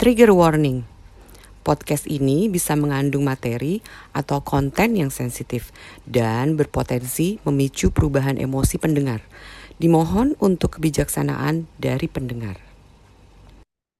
Trigger 0.00 0.32
warning. 0.32 0.80
Podcast 1.60 2.08
ini 2.08 2.48
bisa 2.48 2.72
mengandung 2.72 3.20
materi 3.20 3.84
atau 4.16 4.40
konten 4.40 4.96
yang 4.96 5.12
sensitif 5.12 5.76
dan 6.08 6.56
berpotensi 6.56 7.36
memicu 7.44 7.92
perubahan 7.92 8.40
emosi 8.40 8.80
pendengar. 8.80 9.20
Dimohon 9.76 10.40
untuk 10.40 10.80
kebijaksanaan 10.80 11.68
dari 11.76 12.08
pendengar. 12.08 12.56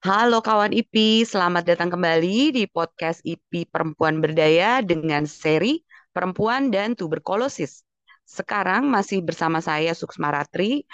Halo 0.00 0.40
kawan 0.40 0.72
IPI, 0.72 1.28
selamat 1.28 1.68
datang 1.68 1.92
kembali 1.92 2.56
di 2.56 2.64
podcast 2.64 3.20
IPI 3.20 3.68
Perempuan 3.68 4.24
Berdaya 4.24 4.80
dengan 4.80 5.28
seri 5.28 5.84
Perempuan 6.16 6.72
dan 6.72 6.96
Tuberkulosis. 6.96 7.84
Sekarang 8.24 8.88
masih 8.88 9.20
bersama 9.20 9.60
saya 9.60 9.92
Suksma 9.92 10.32
Ratri 10.32 10.88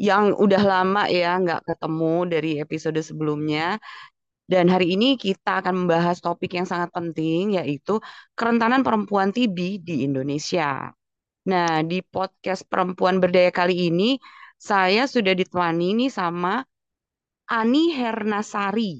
yang 0.00 0.32
udah 0.32 0.62
lama 0.64 1.12
ya 1.12 1.36
nggak 1.36 1.60
ketemu 1.68 2.24
dari 2.24 2.50
episode 2.56 2.96
sebelumnya 3.04 3.76
dan 4.50 4.66
hari 4.66 4.98
ini 4.98 5.14
kita 5.14 5.62
akan 5.62 5.86
membahas 5.86 6.18
topik 6.18 6.58
yang 6.58 6.66
sangat 6.66 6.90
penting 6.90 7.54
yaitu 7.54 8.02
kerentanan 8.34 8.82
perempuan 8.82 9.30
TB 9.30 9.78
di 9.78 10.02
Indonesia. 10.02 10.90
Nah, 11.46 11.86
di 11.86 12.02
podcast 12.02 12.66
Perempuan 12.66 13.22
Berdaya 13.22 13.54
kali 13.54 13.88
ini 13.88 14.18
saya 14.58 15.06
sudah 15.06 15.38
ditemani 15.38 15.94
nih 15.94 16.10
sama 16.10 16.66
Ani 17.46 17.94
Hernasari. 17.94 18.98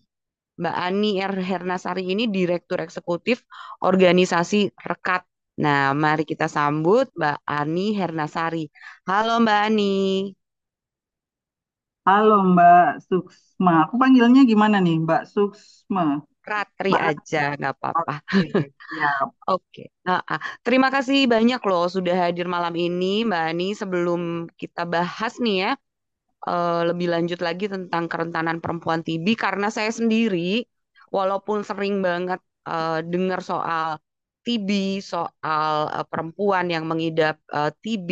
Mbak 0.60 0.76
Ani 0.86 1.10
R. 1.18 1.34
Hernasari 1.40 2.04
ini 2.12 2.30
Direktur 2.30 2.78
Eksekutif 2.86 3.42
Organisasi 3.82 4.70
Rekat. 4.76 5.26
Nah, 5.64 5.96
mari 5.98 6.22
kita 6.22 6.46
sambut 6.46 7.10
Mbak 7.18 7.36
Ani 7.42 7.86
Hernasari. 7.98 8.70
Halo 9.08 9.42
Mbak 9.42 9.58
Ani. 9.66 9.90
Halo 12.06 12.34
Mbak 12.54 13.02
Suksma. 13.60 13.84
Aku 13.84 13.94
panggilnya 14.00 14.42
gimana 14.48 14.76
nih 14.80 14.94
Mbak 15.04 15.22
Suksma? 15.32 16.24
Ratri 16.48 16.90
Mbak 16.90 17.02
aja, 17.08 17.38
nggak 17.60 17.72
apa-apa. 17.76 18.12
Oke, 19.52 19.82
Nah, 20.06 20.20
ah, 20.32 20.40
terima 20.66 20.88
kasih 20.94 21.28
banyak 21.28 21.60
loh 21.68 21.84
sudah 21.92 22.14
hadir 22.24 22.46
malam 22.48 22.74
ini, 22.78 23.04
Mbak 23.28 23.42
Ani. 23.52 23.64
Sebelum 23.80 24.20
kita 24.60 24.82
bahas 24.94 25.32
nih 25.44 25.56
ya, 25.64 25.70
eh, 26.48 26.80
lebih 26.88 27.08
lanjut 27.14 27.40
lagi 27.46 27.66
tentang 27.74 28.04
kerentanan 28.12 28.58
perempuan 28.62 29.00
TB, 29.06 29.26
karena 29.44 29.68
saya 29.76 29.90
sendiri, 29.92 30.64
walaupun 31.16 31.58
sering 31.68 31.94
banget 32.06 32.40
eh, 32.68 32.98
dengar 33.12 33.40
soal 33.44 33.88
TB, 34.46 34.70
soal 35.04 35.74
eh, 35.96 36.06
perempuan 36.10 36.66
yang 36.74 36.84
mengidap 36.90 37.36
eh, 37.56 37.70
TB 37.82 38.10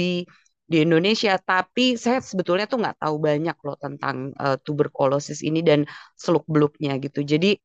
di 0.70 0.76
Indonesia, 0.84 1.32
tapi 1.40 1.96
saya 1.96 2.20
sebetulnya 2.20 2.66
tuh 2.68 2.78
nggak 2.82 2.98
tahu 3.02 3.16
banyak 3.28 3.56
loh 3.66 3.76
tentang 3.84 4.16
eh, 4.36 4.56
tuberkulosis 4.64 5.40
ini 5.48 5.60
dan 5.64 5.80
seluk-beluknya 6.22 6.92
gitu. 7.04 7.20
Jadi 7.24 7.56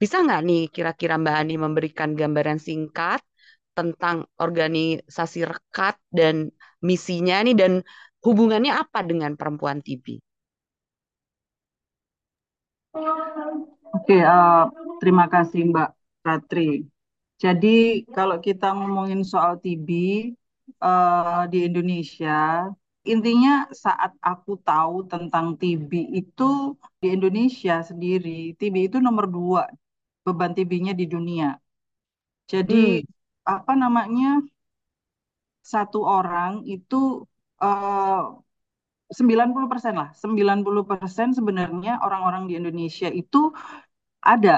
bisa 0.00 0.16
nggak 0.24 0.40
nih 0.48 0.62
kira-kira 0.74 1.14
Mbak 1.22 1.36
Ani 1.40 1.54
memberikan 1.64 2.10
gambaran 2.20 2.60
singkat 2.60 3.20
tentang 3.76 4.28
organisasi 4.36 5.40
rekat 5.48 5.96
dan 6.12 6.52
misinya 6.84 7.36
nih 7.46 7.56
dan 7.56 7.72
hubungannya 8.24 8.72
apa 8.76 9.00
dengan 9.08 9.32
perempuan 9.40 9.80
TB? 9.80 10.20
Oke, 13.96 14.16
eh, 14.20 14.64
terima 15.00 15.24
kasih 15.32 15.60
Mbak 15.70 15.88
Ratri. 16.26 16.84
Jadi 17.40 18.04
kalau 18.12 18.36
kita 18.46 18.76
ngomongin 18.76 19.24
soal 19.24 19.56
TB 19.62 19.88
eh, 20.84 21.40
di 21.52 21.56
Indonesia, 21.68 22.30
intinya 23.12 23.50
saat 23.84 24.12
aku 24.30 24.50
tahu 24.66 24.94
tentang 25.12 25.46
TB 25.60 25.92
itu 26.20 26.44
di 27.02 27.06
Indonesia 27.16 27.72
sendiri, 27.90 28.30
TB 28.58 28.76
itu 28.88 28.96
nomor 29.06 29.24
dua 29.36 29.62
beban 30.26 30.52
TB-nya 30.56 30.92
di 31.00 31.04
dunia. 31.14 31.46
Jadi 32.52 32.74
Hmm, 32.74 33.00
apa 33.54 33.72
namanya 33.82 34.26
satu 35.72 35.98
orang 36.16 36.52
itu 36.74 36.96
eh, 37.62 38.20
90% 39.18 39.94
lah, 40.00 40.08
90% 40.22 41.28
sebenarnya 41.38 41.90
orang-orang 42.06 42.42
di 42.48 42.54
Indonesia 42.60 43.08
itu 43.20 43.38
ada, 44.32 44.50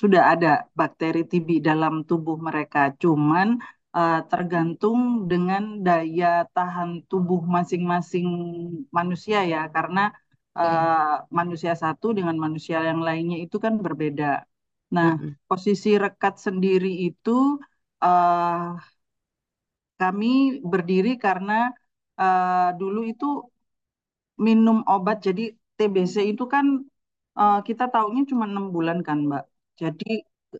sudah 0.00 0.22
ada 0.32 0.48
bakteri 0.78 1.20
TB 1.30 1.48
dalam 1.68 1.94
tubuh 2.08 2.36
mereka. 2.48 2.80
Cuman 3.02 3.48
eh, 3.98 4.14
tergantung 4.30 5.00
dengan 5.30 5.62
daya 5.86 6.26
tahan 6.54 6.90
tubuh 7.10 7.40
masing-masing 7.56 8.26
manusia 8.98 9.38
ya, 9.52 9.58
karena 9.76 10.00
eh, 10.58 11.14
manusia 11.38 11.72
satu 11.82 12.06
dengan 12.18 12.36
manusia 12.44 12.76
yang 12.88 13.00
lainnya 13.08 13.36
itu 13.44 13.56
kan 13.64 13.74
berbeda. 13.86 14.24
Nah, 14.96 15.10
posisi 15.48 15.88
rekat 16.04 16.34
sendiri 16.46 16.88
itu 17.08 17.30
eh, 18.04 18.66
kami 20.00 20.26
berdiri 20.70 21.10
karena 21.24 21.52
eh, 22.20 22.68
dulu 22.80 22.98
itu 23.12 23.24
minum 24.46 24.76
obat. 24.94 25.16
Jadi 25.26 25.42
TBC 25.76 26.16
itu 26.32 26.44
kan 26.54 26.66
eh, 27.38 27.56
kita 27.68 27.84
tahunya 27.92 28.22
cuma 28.30 28.44
enam 28.50 28.66
bulan 28.76 28.98
kan, 29.08 29.18
Mbak. 29.28 29.42
Jadi 29.80 30.06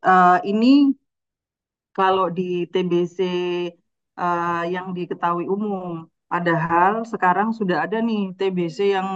eh, 0.08 0.36
ini 0.50 0.66
kalau 1.98 2.24
di 2.38 2.42
TBC 2.72 3.18
eh, 4.20 4.62
yang 4.74 4.86
diketahui 4.96 5.44
umum. 5.54 5.86
Padahal 6.32 6.92
sekarang 7.12 7.48
sudah 7.58 7.76
ada 7.84 7.96
nih 8.08 8.20
TBC 8.38 8.78
yang 8.96 9.08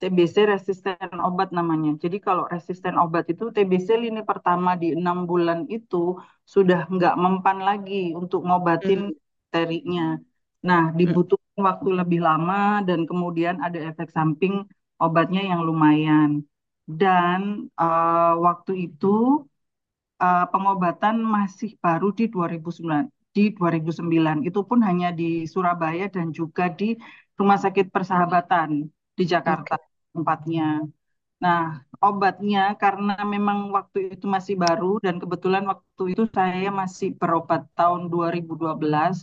TBC 0.00 0.36
resisten 0.52 1.10
obat 1.28 1.48
namanya. 1.58 1.90
Jadi 2.02 2.16
kalau 2.26 2.44
resisten 2.54 2.94
obat 3.02 3.24
itu 3.32 3.44
TBC 3.56 3.88
lini 4.04 4.20
pertama 4.30 4.70
di 4.82 4.86
enam 4.98 5.16
bulan 5.30 5.60
itu 5.74 5.96
sudah 6.54 6.78
nggak 6.94 7.14
mempan 7.22 7.58
lagi 7.68 7.94
untuk 8.20 8.40
ngobatin 8.46 9.00
Mm, 9.08 9.12
bakterinya. 9.50 10.02
Nah, 10.68 10.82
dibutuhkan 10.98 11.60
waktu 11.68 11.88
lebih 12.00 12.20
lama 12.28 12.54
dan 12.88 13.00
kemudian 13.10 13.56
ada 13.66 13.78
efek 13.88 14.08
samping 14.16 14.54
obatnya 15.04 15.40
yang 15.50 15.60
lumayan. 15.68 16.30
Dan 17.00 17.40
eh, 17.80 18.32
waktu 18.46 18.72
itu 18.86 19.06
eh, 20.22 20.44
pengobatan 20.52 21.16
masih 21.36 21.70
baru 21.84 22.06
di 22.18 22.24
2009. 22.34 23.04
Di 23.36 23.42
2009 23.58 24.36
itu 24.48 24.60
pun 24.68 24.78
hanya 24.88 25.08
di 25.20 25.24
Surabaya 25.52 26.04
dan 26.14 26.26
juga 26.38 26.64
di 26.78 26.84
Rumah 27.38 27.58
Sakit 27.64 27.86
Persahabatan 27.94 28.70
di 29.18 29.24
Jakarta 29.32 29.74
Oke. 29.78 29.86
tempatnya. 30.14 30.64
Nah, 31.44 31.60
obatnya 32.06 32.60
karena 32.82 33.12
memang 33.34 33.58
waktu 33.76 33.98
itu 34.14 34.26
masih 34.36 34.54
baru 34.64 34.86
dan 35.06 35.14
kebetulan 35.22 35.64
waktu 35.72 36.02
itu 36.12 36.24
saya 36.38 36.68
masih 36.80 37.08
berobat 37.20 37.62
tahun 37.78 38.02
2012 38.12 39.14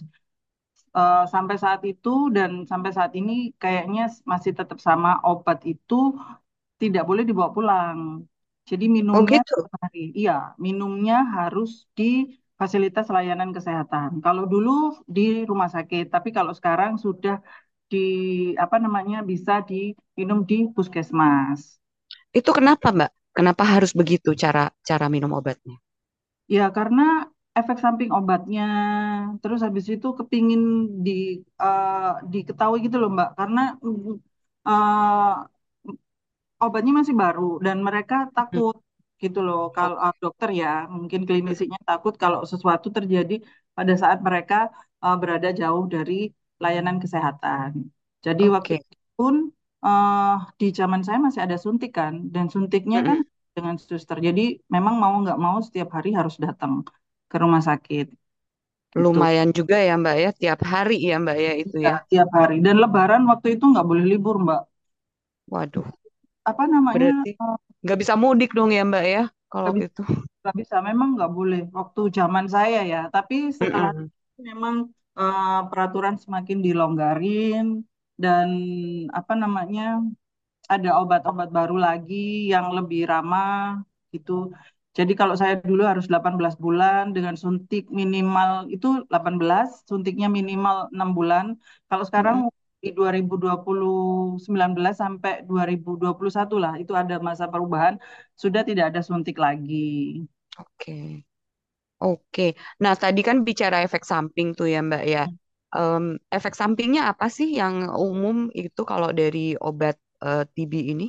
eh, 0.98 1.24
sampai 1.34 1.56
saat 1.64 1.82
itu 1.92 2.10
dan 2.38 2.52
sampai 2.72 2.92
saat 2.98 3.14
ini 3.20 3.34
kayaknya 3.62 4.02
masih 4.32 4.52
tetap 4.60 4.78
sama 4.88 5.10
obat 5.32 5.60
itu 5.74 5.96
tidak 6.82 7.04
boleh 7.10 7.24
dibawa 7.30 7.50
pulang. 7.58 8.00
Jadi 8.70 8.86
Oh 9.14 9.24
minumnya 9.28 9.32
gitu. 9.32 9.56
setiap 9.56 9.72
hari. 9.84 10.00
Iya, 10.20 10.32
minumnya 10.66 11.14
harus 11.38 11.70
di 11.98 12.04
fasilitas 12.60 13.06
layanan 13.16 13.50
kesehatan. 13.58 14.10
Kalau 14.26 14.44
dulu 14.54 14.70
di 15.16 15.22
rumah 15.50 15.70
sakit, 15.76 16.04
tapi 16.14 16.30
kalau 16.38 16.54
sekarang 16.60 16.92
sudah 17.06 17.34
di 17.92 17.98
apa 18.64 18.76
namanya 18.84 19.18
bisa 19.32 19.52
diminum 19.70 20.40
di 20.50 20.56
puskesmas. 20.76 21.62
Itu 22.40 22.52
kenapa, 22.58 22.88
Mbak? 22.98 23.12
Kenapa 23.38 23.64
harus 23.74 23.92
begitu 24.00 24.30
cara 24.42 24.64
cara 24.88 25.06
minum 25.16 25.32
obatnya? 25.40 25.76
Ya 26.56 26.62
karena 26.78 27.02
efek 27.58 27.78
samping 27.84 28.10
obatnya, 28.18 28.62
terus 29.42 29.60
habis 29.66 29.86
itu 29.94 30.08
kepingin 30.20 30.62
di 31.06 31.12
eh, 31.64 31.96
diketahui 32.32 32.78
gitu 32.86 32.98
loh 33.02 33.10
Mbak, 33.16 33.30
karena 33.40 33.60
mm, 33.86 34.14
eh, 34.68 35.34
obatnya 36.64 36.94
masih 37.00 37.16
baru 37.24 37.42
dan 37.66 37.78
mereka 37.88 38.16
takut 38.36 38.76
gitu 39.24 39.40
loh 39.48 39.60
kalau 39.76 39.96
uh, 40.06 40.14
dokter 40.24 40.50
ya 40.62 40.68
mungkin 40.96 41.22
klinisinya 41.28 41.78
takut 41.90 42.14
kalau 42.24 42.40
sesuatu 42.52 42.88
terjadi 42.98 43.34
pada 43.78 43.94
saat 44.02 44.20
mereka 44.28 44.56
uh, 45.04 45.16
berada 45.22 45.50
jauh 45.62 45.84
dari 45.96 46.14
layanan 46.64 46.98
kesehatan. 47.04 47.72
Jadi 48.26 48.44
waktu 48.56 48.72
Oke. 48.72 48.82
itu 48.82 48.96
pun 49.18 49.36
uh, 49.86 50.20
di 50.60 50.66
zaman 50.80 51.02
saya 51.06 51.20
masih 51.26 51.42
ada 51.46 51.58
suntikan 51.66 52.14
dan 52.34 52.46
suntiknya 52.54 52.98
kan 53.08 53.18
Mm-mm. 53.18 53.26
dengan 53.56 53.76
suster. 53.90 54.18
Jadi 54.28 54.42
memang 54.76 54.96
mau 55.04 55.14
nggak 55.24 55.38
mau 55.46 55.58
setiap 55.68 55.90
hari 55.96 56.10
harus 56.20 56.36
datang 56.46 56.72
ke 57.32 57.36
rumah 57.44 57.62
sakit 57.70 58.06
gitu. 59.02 59.20
Lumayan 59.24 59.50
juga 59.58 59.78
ya, 59.88 59.94
Mbak 60.02 60.16
ya, 60.24 60.30
tiap 60.42 60.60
hari 60.72 60.96
ya, 61.10 61.16
Mbak 61.24 61.38
ya 61.46 61.54
itu 61.64 61.78
Ya, 61.84 61.90
ya. 61.90 61.96
tiap 62.10 62.30
hari 62.38 62.56
dan 62.66 62.76
Lebaran 62.84 63.24
waktu 63.32 63.48
itu 63.56 63.64
nggak 63.72 63.88
boleh 63.90 64.06
libur 64.12 64.36
Mbak. 64.46 64.62
Waduh, 65.52 65.88
apa 66.46 66.64
namanya 66.70 67.26
eh, 67.26 67.36
nggak 67.82 68.00
bisa 68.02 68.14
mudik 68.14 68.54
dong 68.54 68.70
ya 68.70 68.86
Mbak 68.86 69.06
ya 69.06 69.24
kalau 69.50 69.72
gak 69.74 69.82
gitu. 69.90 70.02
nggak 70.42 70.56
bisa 70.62 70.76
memang 70.84 71.10
nggak 71.18 71.32
boleh 71.34 71.62
waktu 71.74 72.02
zaman 72.14 72.46
saya 72.46 72.82
ya. 72.86 73.02
Tapi 73.10 73.50
sekarang 73.50 74.14
memang 74.38 74.76
uh, 75.18 75.66
peraturan 75.72 76.16
semakin 76.22 76.60
dilonggarin 76.62 77.82
dan 78.20 78.48
apa 79.12 79.34
namanya 79.34 80.04
ada 80.66 80.98
obat-obat 81.02 81.50
baru 81.54 81.78
lagi 81.78 82.52
yang 82.54 82.74
lebih 82.76 83.08
ramah 83.10 83.82
gitu. 84.14 84.52
Jadi 84.96 85.12
kalau 85.12 85.36
saya 85.36 85.60
dulu 85.60 85.84
harus 85.84 86.08
18 86.08 86.56
bulan 86.56 87.12
dengan 87.12 87.36
suntik 87.36 87.92
minimal 87.92 88.72
itu 88.72 89.04
18, 89.12 89.84
suntiknya 89.84 90.32
minimal 90.32 90.88
6 90.94 91.10
bulan. 91.12 91.46
Kalau 91.90 92.04
sekarang 92.08 92.38
mm 92.44 92.50
-hmm 92.50 92.65
di 92.86 92.94
2019 92.94 94.38
sampai 94.94 95.42
2021 95.50 96.14
lah 96.62 96.74
itu 96.78 96.94
ada 96.94 97.18
masa 97.18 97.50
perubahan 97.50 97.98
sudah 98.38 98.62
tidak 98.62 98.94
ada 98.94 99.02
suntik 99.02 99.42
lagi. 99.42 100.22
Oke. 100.62 101.26
Oke. 101.98 102.54
Nah, 102.78 102.94
tadi 102.94 103.26
kan 103.26 103.42
bicara 103.42 103.82
efek 103.82 104.06
samping 104.06 104.54
tuh 104.54 104.70
ya, 104.70 104.86
Mbak 104.86 105.04
ya. 105.10 105.26
Um, 105.74 106.22
efek 106.30 106.54
sampingnya 106.54 107.10
apa 107.10 107.26
sih 107.28 107.58
yang 107.58 107.90
umum 107.90 108.54
itu 108.54 108.86
kalau 108.86 109.10
dari 109.12 109.58
obat 109.58 109.98
eh, 110.22 110.30
uh, 110.30 110.44
TB 110.46 110.74
ini? 110.94 111.08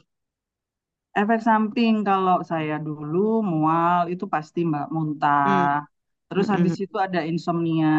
Efek 1.13 1.45
samping 1.45 2.01
kalau 2.03 2.41
saya 2.41 2.81
dulu 2.81 3.45
mual 3.45 4.09
itu 4.09 4.25
pasti 4.25 4.65
Mbak 4.65 4.89
muntah. 4.89 5.85
Hmm. 5.85 6.29
Terus 6.33 6.47
hmm, 6.49 6.55
habis 6.57 6.73
mm 6.73 6.79
-hmm. 6.81 6.87
itu 6.89 6.97
ada 6.97 7.21
insomnia. 7.29 7.97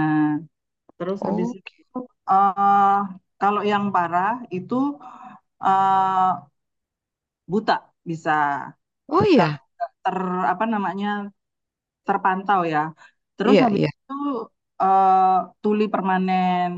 Terus 0.98 1.22
oh. 1.22 1.30
habis 1.30 1.50
itu 1.54 2.00
uh, 2.26 3.06
kalau 3.42 3.62
yang 3.72 3.84
parah 3.96 4.32
itu 4.58 4.76
eh, 5.64 6.30
buta 7.52 7.76
bisa 8.10 8.32
Oh 9.10 9.24
iya, 9.26 9.62
ter 10.04 10.18
apa 10.52 10.64
namanya 10.74 11.08
terpantau 12.08 12.62
ya. 12.74 12.80
Terus 13.38 13.56
iya, 13.56 13.64
habis 13.66 13.82
iya. 13.82 13.90
itu 13.96 14.14
eh, 14.82 15.16
tuli 15.62 15.84
permanen. 15.94 16.72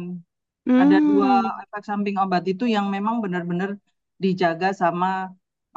Ada 0.82 0.96
dua 1.10 1.30
Hmm. 1.30 1.50
efek 1.64 1.84
samping 1.90 2.16
obat 2.24 2.44
itu 2.52 2.64
yang 2.76 2.86
memang 2.96 3.16
benar-benar 3.26 3.72
dijaga 4.24 4.68
sama 4.82 5.08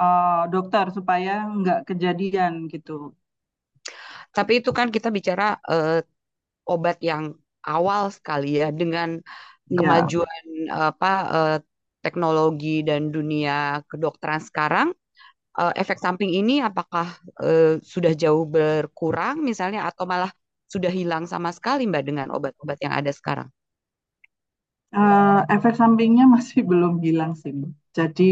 eh, 0.00 0.26
dokter 0.52 0.86
supaya 0.98 1.30
nggak 1.58 1.78
kejadian 1.88 2.52
gitu. 2.72 2.92
Tapi 4.36 4.52
itu 4.60 4.70
kan 4.78 4.88
kita 4.94 5.08
bicara 5.16 5.42
eh, 5.70 5.92
obat 6.72 6.96
yang 7.10 7.24
awal 7.74 8.02
sekali 8.16 8.46
ya 8.62 8.66
dengan 8.80 9.08
Iya, 9.72 9.80
kemajuan 9.80 10.44
apa 10.72 11.10
eh, 11.36 11.56
teknologi 12.04 12.82
dan 12.88 13.02
dunia 13.14 13.82
kedokteran 13.90 14.42
sekarang, 14.48 14.88
eh, 15.60 15.72
efek 15.82 15.98
samping 16.04 16.32
ini 16.40 16.54
apakah 16.68 17.08
eh, 17.44 17.80
sudah 17.94 18.12
jauh 18.22 18.44
berkurang 18.54 19.36
misalnya 19.50 19.80
atau 19.90 20.04
malah 20.12 20.32
sudah 20.72 20.92
hilang 20.98 21.24
sama 21.32 21.50
sekali 21.56 21.82
Mbak 21.90 22.04
dengan 22.08 22.28
obat-obat 22.36 22.78
yang 22.84 22.94
ada 23.00 23.12
sekarang? 23.14 23.48
Eh, 25.00 25.38
efek 25.54 25.72
sampingnya 25.80 26.24
masih 26.34 26.58
belum 26.70 26.92
hilang 27.06 27.32
sih. 27.40 27.50
Mbak. 27.58 27.72
Jadi 27.96 28.22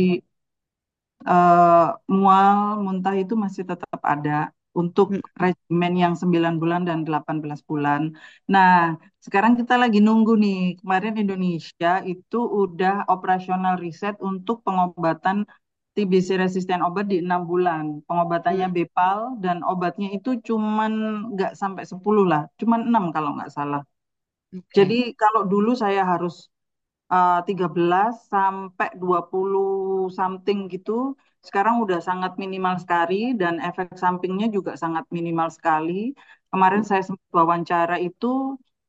eh, 1.28 1.84
mual, 2.20 2.58
muntah 2.84 3.14
itu 3.22 3.34
masih 3.44 3.62
tetap 3.70 4.00
ada 4.12 4.30
untuk 4.80 5.08
Hmm, 5.08 5.20
regimen 5.42 5.92
yang 6.02 6.14
9 6.20 6.54
bulan 6.62 6.82
dan 6.88 6.98
18 7.06 7.60
bulan. 7.70 8.02
Nah, 8.52 8.94
sekarang 9.24 9.52
kita 9.60 9.74
lagi 9.82 9.98
nunggu 10.06 10.32
nih. 10.44 10.58
Kemarin 10.80 11.14
Indonesia 11.22 11.88
itu 12.12 12.36
udah 12.62 12.92
operasional 13.10 13.74
riset 13.84 14.14
untuk 14.22 14.56
pengobatan 14.66 15.36
TBC 15.94 16.38
resisten 16.42 16.80
obat 16.86 17.06
di 17.12 17.16
enam 17.24 17.40
bulan. 17.50 17.84
Pengobatannya 18.06 18.66
hmm, 18.66 18.74
Bepal 18.74 19.18
dan 19.44 19.56
obatnya 19.66 20.08
itu 20.16 20.30
cuman 20.48 20.92
nggak 21.34 21.52
sampai 21.60 21.84
10 21.92 22.24
lah, 22.32 22.42
cuman 22.60 22.80
6 22.88 23.04
kalau 23.14 23.30
nggak 23.36 23.50
salah. 23.56 23.82
Jadi 24.76 24.94
Oke. 24.94 25.04
kalau 25.20 25.42
dulu 25.52 25.70
saya 25.82 26.02
harus 26.12 26.34
eh, 27.14 27.38
13 27.48 28.12
sampai 28.32 28.88
20 29.02 30.10
something 30.18 30.58
gitu. 30.74 30.92
Sekarang 31.46 31.76
udah 31.84 31.98
sangat 32.08 32.32
minimal 32.42 32.74
sekali 32.82 33.32
dan 33.40 33.54
efek 33.68 33.96
sampingnya 34.02 34.46
juga 34.56 34.72
sangat 34.82 35.04
minimal 35.16 35.48
sekali. 35.56 36.12
Kemarin 36.52 36.82
saya 36.88 37.02
sempat 37.08 37.30
wawancara 37.38 37.96
itu 38.08 38.26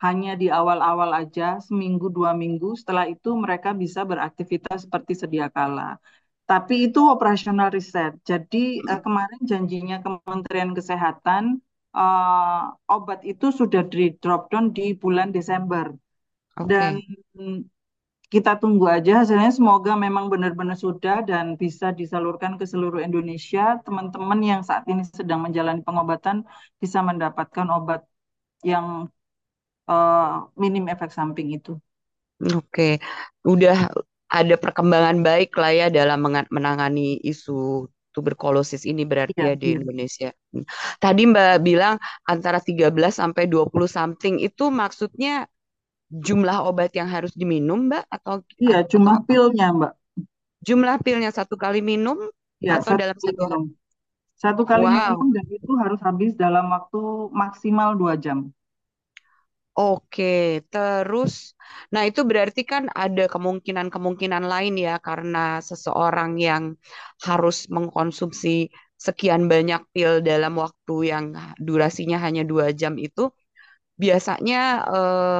hanya 0.05 0.31
di 0.41 0.47
awal-awal 0.59 1.09
aja, 1.21 1.61
seminggu 1.67 2.07
dua 2.17 2.31
minggu. 2.33 2.67
Setelah 2.79 3.05
itu 3.13 3.29
mereka 3.43 3.69
bisa 3.83 4.01
beraktivitas 4.11 4.77
seperti 4.85 5.13
sedia 5.21 5.47
kala. 5.55 5.95
Tapi 6.49 6.73
itu 6.91 6.99
operasional 7.15 7.69
riset. 7.75 8.11
Jadi 8.29 8.57
eh, 8.91 8.99
kemarin 9.05 9.41
janjinya 9.51 9.95
Kementerian 10.03 10.71
Kesehatan 10.77 11.43
eh, 11.95 12.61
obat 12.95 13.19
itu 13.31 13.45
sudah 13.59 13.81
di 13.91 14.11
drop 14.21 14.41
down 14.51 14.65
di 14.77 14.91
bulan 15.01 15.29
Desember. 15.37 15.85
Dan 16.69 16.93
Oke. 16.95 17.71
Kita 18.33 18.51
tunggu 18.61 18.85
aja 18.95 19.11
hasilnya. 19.21 19.51
Semoga 19.51 19.91
memang 20.05 20.25
benar-benar 20.33 20.77
sudah 20.85 21.15
dan 21.29 21.45
bisa 21.61 21.91
disalurkan 21.99 22.55
ke 22.59 22.63
seluruh 22.71 23.03
Indonesia. 23.07 23.77
Teman-teman 23.85 24.39
yang 24.51 24.61
saat 24.69 24.83
ini 24.91 25.03
sedang 25.03 25.39
menjalani 25.45 25.81
pengobatan 25.87 26.47
bisa 26.81 26.99
mendapatkan 27.03 27.67
obat 27.77 28.01
yang 28.63 28.85
eh, 29.91 30.31
minim 30.61 30.85
efek 30.93 31.09
samping 31.17 31.47
itu. 31.57 31.71
Oke, 32.57 32.97
udah 33.45 33.93
ada 34.31 34.55
perkembangan 34.57 35.21
baik 35.21 35.53
lah 35.59 35.71
ya 35.75 35.87
dalam 35.93 36.25
menangani 36.49 37.19
isu 37.21 37.85
tuberkulosis 38.15 38.83
ini 38.87 39.03
berarti 39.07 39.39
Iya, 39.39 39.45
ya 39.51 39.55
di 39.59 39.67
iya. 39.67 39.75
Indonesia. 39.77 40.29
Hmm. 40.51 40.65
Tadi 40.99 41.21
Mbak 41.31 41.61
bilang 41.63 41.95
antara 42.27 42.59
13 42.59 43.13
sampai 43.21 43.47
20 43.47 43.87
something 43.87 44.39
itu 44.41 44.67
maksudnya 44.71 45.47
jumlah 46.27 46.57
obat 46.69 46.89
yang 46.99 47.09
harus 47.15 47.31
diminum, 47.41 47.79
Mbak, 47.89 48.03
atau 48.15 48.35
Iya, 48.63 48.77
atau 48.77 48.89
jumlah 48.89 49.17
pilnya, 49.27 49.65
Mbak. 49.77 49.91
Jumlah 50.67 50.97
pilnya 51.05 51.29
satu 51.37 51.55
kali 51.63 51.79
minum 51.89 52.17
Ya, 52.67 52.75
atau 52.75 52.91
satu 52.91 53.01
dalam 53.01 53.17
kali 53.19 53.27
satu 53.27 53.41
minum. 53.41 53.63
Satu 54.43 54.63
kali 54.71 54.85
minum 54.95 55.21
Wow. 55.21 55.31
dan 55.35 55.45
itu 55.57 55.71
harus 55.81 55.99
habis 56.07 56.31
dalam 56.43 56.65
waktu 56.75 56.99
maksimal 57.41 57.89
dua 58.01 58.13
jam. 58.25 58.39
Oke, 59.79 60.23
terus, 60.71 61.33
nah 61.93 62.03
itu 62.09 62.21
berarti 62.29 62.61
kan 62.71 62.83
ada 63.03 63.23
kemungkinan-kemungkinan 63.33 64.43
lain 64.51 64.73
ya, 64.85 64.91
karena 65.07 65.37
seseorang 65.69 66.31
yang 66.47 66.63
harus 67.27 67.55
mengkonsumsi 67.75 68.67
sekian 69.05 69.43
banyak 69.51 69.81
pil 69.95 70.11
dalam 70.29 70.53
waktu 70.63 70.93
yang 71.11 71.25
durasinya 71.67 72.17
hanya 72.25 72.43
dua 72.51 72.65
jam 72.81 72.93
itu, 72.99 73.21
biasanya 74.03 74.57
eh, 74.95 75.39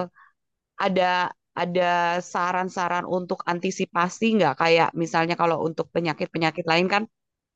ada 0.85 1.31
ada 1.63 1.91
saran-saran 2.33 3.05
untuk 3.17 3.39
antisipasi 3.51 4.25
nggak? 4.39 4.53
Kayak 4.61 4.89
misalnya 5.03 5.35
kalau 5.41 5.57
untuk 5.67 5.87
penyakit-penyakit 5.95 6.65
lain 6.71 6.87
kan 6.93 7.03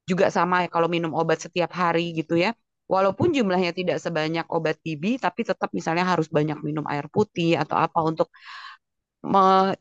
juga 0.10 0.28
sama 0.38 0.56
ya 0.66 0.70
kalau 0.76 0.88
minum 0.96 1.12
obat 1.22 1.40
setiap 1.46 1.72
hari 1.82 2.14
gitu 2.20 2.36
ya. 2.46 2.52
Walaupun 2.92 3.34
jumlahnya 3.38 3.72
tidak 3.80 3.98
sebanyak 4.04 4.46
obat 4.52 4.78
TB, 4.84 5.18
tapi 5.22 5.42
tetap 5.50 5.70
misalnya 5.78 6.06
harus 6.12 6.28
banyak 6.30 6.60
minum 6.68 6.86
air 6.92 7.08
putih 7.10 7.58
atau 7.62 7.78
apa 7.80 8.00
untuk 8.04 8.30
me- 9.34 9.76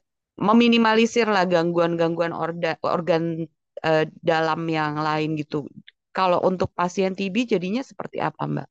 meminimalisir 0.48 1.26
lah 1.34 1.44
gangguan-gangguan 1.52 2.32
organ 2.94 3.24
eh, 3.88 4.04
dalam 4.30 4.60
yang 4.78 4.94
lain 5.06 5.30
gitu. 5.40 5.58
Kalau 6.16 6.38
untuk 6.50 6.70
pasien 6.78 7.12
TB 7.18 7.36
jadinya 7.52 7.82
seperti 7.90 8.18
apa, 8.28 8.42
Mbak? 8.46 8.66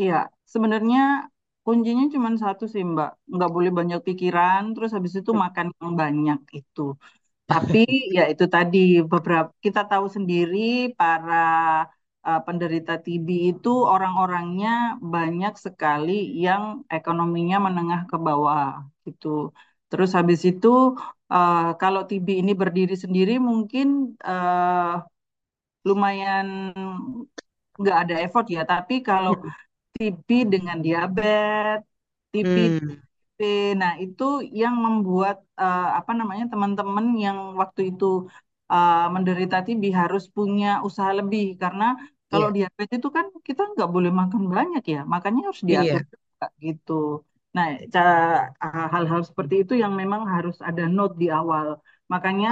Iya, 0.00 0.14
sebenarnya 0.52 0.98
kuncinya 1.64 2.04
cuma 2.14 2.28
satu 2.44 2.64
sih, 2.72 2.82
Mbak. 2.92 3.08
Nggak 3.34 3.50
boleh 3.54 3.70
banyak 3.78 4.00
pikiran, 4.08 4.60
terus 4.74 4.90
habis 4.96 5.14
itu 5.20 5.30
makan 5.44 5.66
yang 5.80 5.92
banyak 6.02 6.38
itu. 6.58 6.80
Tapi 7.50 7.78
ya 8.16 8.22
itu 8.32 8.44
tadi 8.54 8.78
beberapa 9.12 9.50
kita 9.66 9.80
tahu 9.90 10.06
sendiri 10.16 10.58
para 11.00 11.34
uh, 12.26 12.40
penderita 12.46 12.92
TB 13.04 13.28
itu 13.50 13.68
orang-orangnya 13.92 14.68
banyak 15.14 15.52
sekali 15.66 16.12
yang 16.44 16.62
ekonominya 16.96 17.56
menengah 17.66 18.00
ke 18.10 18.16
bawah 18.26 18.64
gitu. 19.06 19.28
Terus 19.90 20.10
habis 20.18 20.40
itu 20.50 20.68
uh, 21.32 21.56
kalau 21.80 22.00
TB 22.08 22.28
ini 22.40 22.52
berdiri 22.60 22.94
sendiri 23.04 23.32
mungkin 23.50 23.86
uh, 24.30 24.92
lumayan 25.88 26.46
nggak 27.80 27.96
ada 28.02 28.14
effort 28.24 28.46
ya. 28.56 28.60
Tapi 28.72 28.94
kalau 29.08 29.32
Mm. 29.42 29.50
TB 30.00 30.28
dengan 30.54 30.78
diabetes, 30.86 31.84
TB 32.32 32.56
Hmm, 32.62 33.00
Nah, 33.82 33.92
itu 34.04 34.24
yang 34.60 34.74
membuat 34.84 35.36
eh, 35.62 35.82
apa 35.98 36.12
namanya 36.20 36.44
teman-teman 36.52 37.06
yang 37.24 37.38
waktu 37.60 37.80
itu 37.90 38.04
eh, 38.72 38.94
menderita 39.14 39.56
TB 39.66 39.84
harus 40.00 40.22
punya 40.36 40.66
usaha 40.88 41.12
lebih 41.20 41.42
karena 41.62 41.84
kalau 42.30 42.46
iya, 42.46 42.54
diabetes 42.56 42.96
itu 43.00 43.08
kan 43.16 43.26
kita 43.48 43.62
nggak 43.72 43.88
boleh 43.94 44.10
makan 44.20 44.42
banyak 44.56 44.82
ya, 44.94 44.98
makanya 45.12 45.40
harus 45.48 45.62
diatur 45.70 46.00
iya. 46.00 46.10
juga 46.12 46.44
gitu. 46.66 46.92
Nah, 47.56 47.66
ca- 47.92 48.42
ah, 48.64 48.84
hal-hal 48.94 49.20
seperti 49.28 49.54
itu 49.62 49.72
yang 49.82 49.92
memang 50.00 50.22
harus 50.34 50.56
ada 50.68 50.82
note 50.96 51.14
di 51.22 51.26
awal. 51.38 51.68
Makanya 52.12 52.48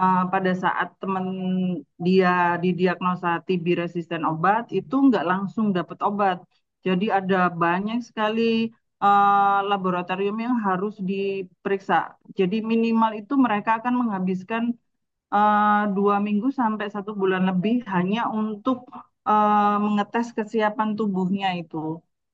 eh, 0.00 0.18
pada 0.32 0.50
saat 0.62 0.88
teman 1.00 1.24
dia 2.06 2.28
didiagnosa 2.62 3.28
TB 3.46 3.66
resisten 3.82 4.22
obat 4.30 4.64
itu 4.78 4.94
nggak 5.06 5.24
langsung 5.30 5.66
dapat 5.76 5.98
obat. 6.08 6.38
Jadi 6.86 7.04
ada 7.18 7.36
banyak 7.62 7.98
sekali 8.08 8.42
eh, 9.04 9.58
laboratorium 9.70 10.36
yang 10.46 10.56
harus 10.66 10.94
diperiksa. 11.10 11.94
Jadi 12.38 12.56
minimal 12.72 13.10
itu 13.20 13.32
mereka 13.46 13.70
akan 13.78 13.94
menghabiskan 14.00 14.62
eh, 15.34 15.82
dua 15.96 16.14
minggu 16.26 16.48
sampai 16.60 16.86
satu 16.94 17.10
bulan 17.20 17.42
lebih 17.50 17.74
hanya 17.94 18.20
untuk 18.40 18.78
eh, 19.28 19.76
mengetes 19.86 20.26
kesiapan 20.38 20.88
tubuhnya 20.98 21.48
itu. 21.62 21.76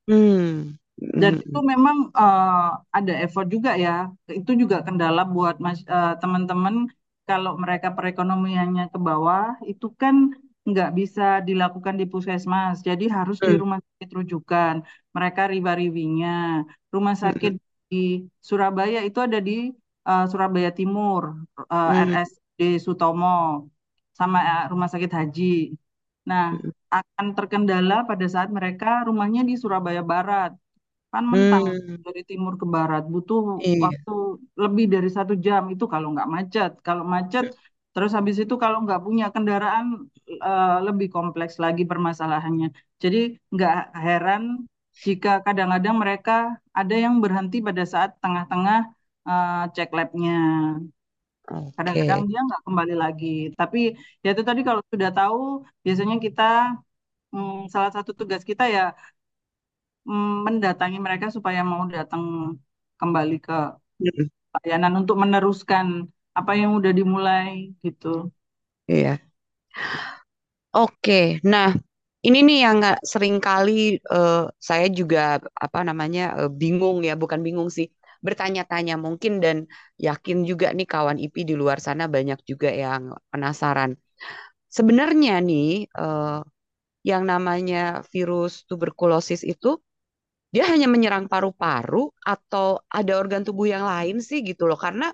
Hmm. 0.08 0.76
Dan 1.22 1.34
itu 1.44 1.58
memang 1.72 1.96
eh, 2.20 2.68
ada 2.96 3.12
effort 3.24 3.46
juga 3.54 3.70
ya. 3.84 3.90
Itu 4.38 4.50
juga 4.62 4.76
kendala 4.86 5.20
buat 5.34 5.54
mas, 5.64 5.78
teman-teman 6.22 6.74
kalau 7.28 7.52
mereka 7.62 7.88
perekonomiannya 7.96 8.84
ke 8.92 8.98
bawah, 9.08 9.44
itu 9.70 9.86
kan 10.00 10.14
nggak 10.68 10.88
bisa 10.98 11.22
dilakukan 11.48 11.94
di 12.00 12.04
puskesmas. 12.12 12.74
Jadi 12.88 13.04
harus 13.16 13.38
di 13.46 13.52
Hmm. 13.52 13.60
rumah 13.60 13.78
sakit 13.86 14.08
rujukan. 14.18 14.74
Mereka 15.16 15.42
riba-ribinya. 15.52 16.28
Rumah 16.94 17.14
sakit 17.24 17.52
Hmm. 17.52 17.56
di 17.90 17.96
Surabaya 18.48 18.98
itu 19.08 19.18
ada 19.26 19.38
di 19.48 19.52
eh, 20.08 20.22
Surabaya 20.30 20.70
Timur, 20.78 21.22
eh, 21.72 21.88
Hmm. 21.88 22.02
RSD 22.08 22.60
Sutomo, 22.86 23.26
sama 24.18 24.38
eh, 24.50 24.62
Rumah 24.70 24.88
Sakit 24.92 25.12
Haji. 25.18 25.42
Nah, 26.30 26.44
Hmm. 26.50 26.70
akan 26.98 27.26
terkendala 27.36 27.94
pada 28.08 28.26
saat 28.34 28.48
mereka 28.56 28.86
rumahnya 29.08 29.40
di 29.48 29.54
Surabaya 29.62 30.02
Barat. 30.12 30.50
Kan 31.12 31.24
mentang 31.34 31.64
Hmm. 31.70 32.06
dari 32.06 32.20
timur 32.30 32.54
ke 32.60 32.66
barat, 32.76 33.02
butuh 33.14 33.40
Iya. 33.56 33.76
waktu 33.84 34.10
lebih 34.62 34.84
dari 34.94 35.08
satu 35.16 35.34
jam 35.46 35.62
itu 35.74 35.84
kalau 35.92 36.08
nggak 36.14 36.28
macet. 36.36 36.70
Kalau 36.86 37.04
macet, 37.14 37.44
terus 37.96 38.12
habis 38.18 38.36
itu 38.44 38.54
kalau 38.64 38.78
nggak 38.84 39.00
punya 39.06 39.26
kendaraan 39.34 39.86
eh, 40.46 40.76
lebih 40.88 41.08
kompleks 41.16 41.54
lagi 41.64 41.82
permasalahannya. 41.90 42.68
Jadi 43.04 43.18
nggak 43.54 43.74
heran 44.04 44.42
jika 45.06 45.30
kadang-kadang 45.46 45.96
mereka 46.02 46.32
ada 46.78 46.94
yang 47.04 47.14
berhenti 47.24 47.56
pada 47.68 47.84
saat 47.94 48.10
tengah-tengah 48.22 48.78
eh, 49.28 49.62
cek 49.76 49.90
labnya. 49.98 50.32
Kadang-kadang 51.76 52.20
dia 52.28 52.38
nggak 52.46 52.60
kembali 52.66 52.94
lagi. 53.02 53.26
Tapi 53.58 53.78
ya 54.24 54.28
itu 54.34 54.42
tadi 54.48 54.60
kalau 54.68 54.82
sudah 54.92 55.10
tahu, 55.16 55.38
biasanya 55.84 56.16
kita 56.24 56.42
hmm, 57.32 57.52
salah 57.74 57.90
satu 57.96 58.10
tugas 58.20 58.42
kita 58.50 58.64
ya 58.76 58.82
mm, 60.08 60.30
mendatangi 60.46 60.98
mereka 61.06 61.26
supaya 61.36 61.60
mau 61.70 61.82
datang 61.96 62.22
kembali 63.00 63.34
ke 63.46 63.52
Hmm. 64.00 64.28
layanan 64.56 64.92
untuk 65.00 65.16
meneruskan 65.22 65.86
apa 66.38 66.52
yang 66.60 66.70
udah 66.78 66.92
dimulai 66.98 67.48
gitu. 67.84 68.08
Iya. 68.88 69.18
Oke, 70.76 71.12
nah 71.52 71.68
ini 72.26 72.38
nih 72.46 72.56
yang 72.64 72.74
nggak 72.80 72.98
sering 73.12 73.36
kali 73.46 73.96
eh, 74.12 74.36
saya 74.68 74.86
juga 74.98 75.18
apa 75.64 75.78
namanya 75.88 76.20
eh, 76.40 76.50
bingung 76.60 76.98
ya, 77.08 77.12
bukan 77.22 77.40
bingung 77.46 77.70
sih, 77.76 77.86
bertanya-tanya 78.26 78.94
mungkin 79.04 79.32
dan 79.44 79.56
yakin 80.06 80.38
juga 80.50 80.66
nih 80.76 80.86
kawan 80.92 81.16
IP 81.24 81.36
di 81.48 81.54
luar 81.60 81.78
sana 81.86 82.04
banyak 82.14 82.38
juga 82.50 82.68
yang 82.82 83.02
penasaran. 83.32 83.90
Sebenarnya 84.76 85.32
nih 85.48 85.66
eh, 86.00 86.38
yang 87.10 87.22
namanya 87.32 87.78
virus 88.12 88.52
tuberkulosis 88.70 89.42
itu 89.52 89.68
dia 90.54 90.64
hanya 90.72 90.86
menyerang 90.94 91.26
paru-paru 91.32 92.08
atau 92.24 92.80
ada 92.98 93.12
organ 93.22 93.42
tubuh 93.46 93.66
yang 93.74 93.84
lain 93.92 94.16
sih 94.28 94.40
gitu 94.48 94.64
loh, 94.70 94.78
karena 94.80 95.12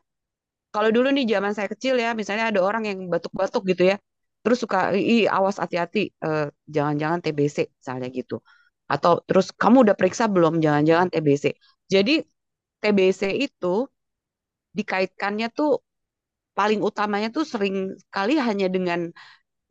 kalau 0.75 0.91
dulu 0.97 1.09
nih 1.17 1.25
zaman 1.33 1.53
saya 1.57 1.69
kecil 1.75 1.95
ya, 2.05 2.09
misalnya 2.21 2.45
ada 2.51 2.61
orang 2.69 2.83
yang 2.91 2.99
batuk-batuk 3.13 3.63
gitu 3.71 3.83
ya, 3.91 3.97
terus 4.43 4.59
suka, 4.65 4.79
ih 4.97 5.25
awas 5.37 5.57
hati-hati, 5.63 5.99
eh, 6.25 6.45
jangan-jangan 6.75 7.19
TBC 7.25 7.59
misalnya 7.81 8.09
gitu. 8.19 8.35
Atau 8.93 9.13
terus 9.29 9.47
kamu 9.63 9.77
udah 9.89 9.97
periksa 9.99 10.25
belum? 10.35 10.55
Jangan-jangan 10.65 11.09
TBC. 11.13 11.45
Jadi 11.95 12.13
TBC 12.83 13.23
itu 13.47 13.87
dikaitkannya 14.79 15.47
tuh 15.59 15.71
paling 16.59 16.81
utamanya 16.89 17.29
tuh 17.37 17.45
sering 17.53 17.77
kali 18.15 18.35
hanya 18.41 18.67
dengan 18.77 19.01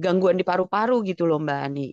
gangguan 0.03 0.38
di 0.39 0.46
paru-paru 0.50 0.96
gitu 1.10 1.24
loh 1.29 1.39
Mbak 1.46 1.60
Ani. 1.67 1.88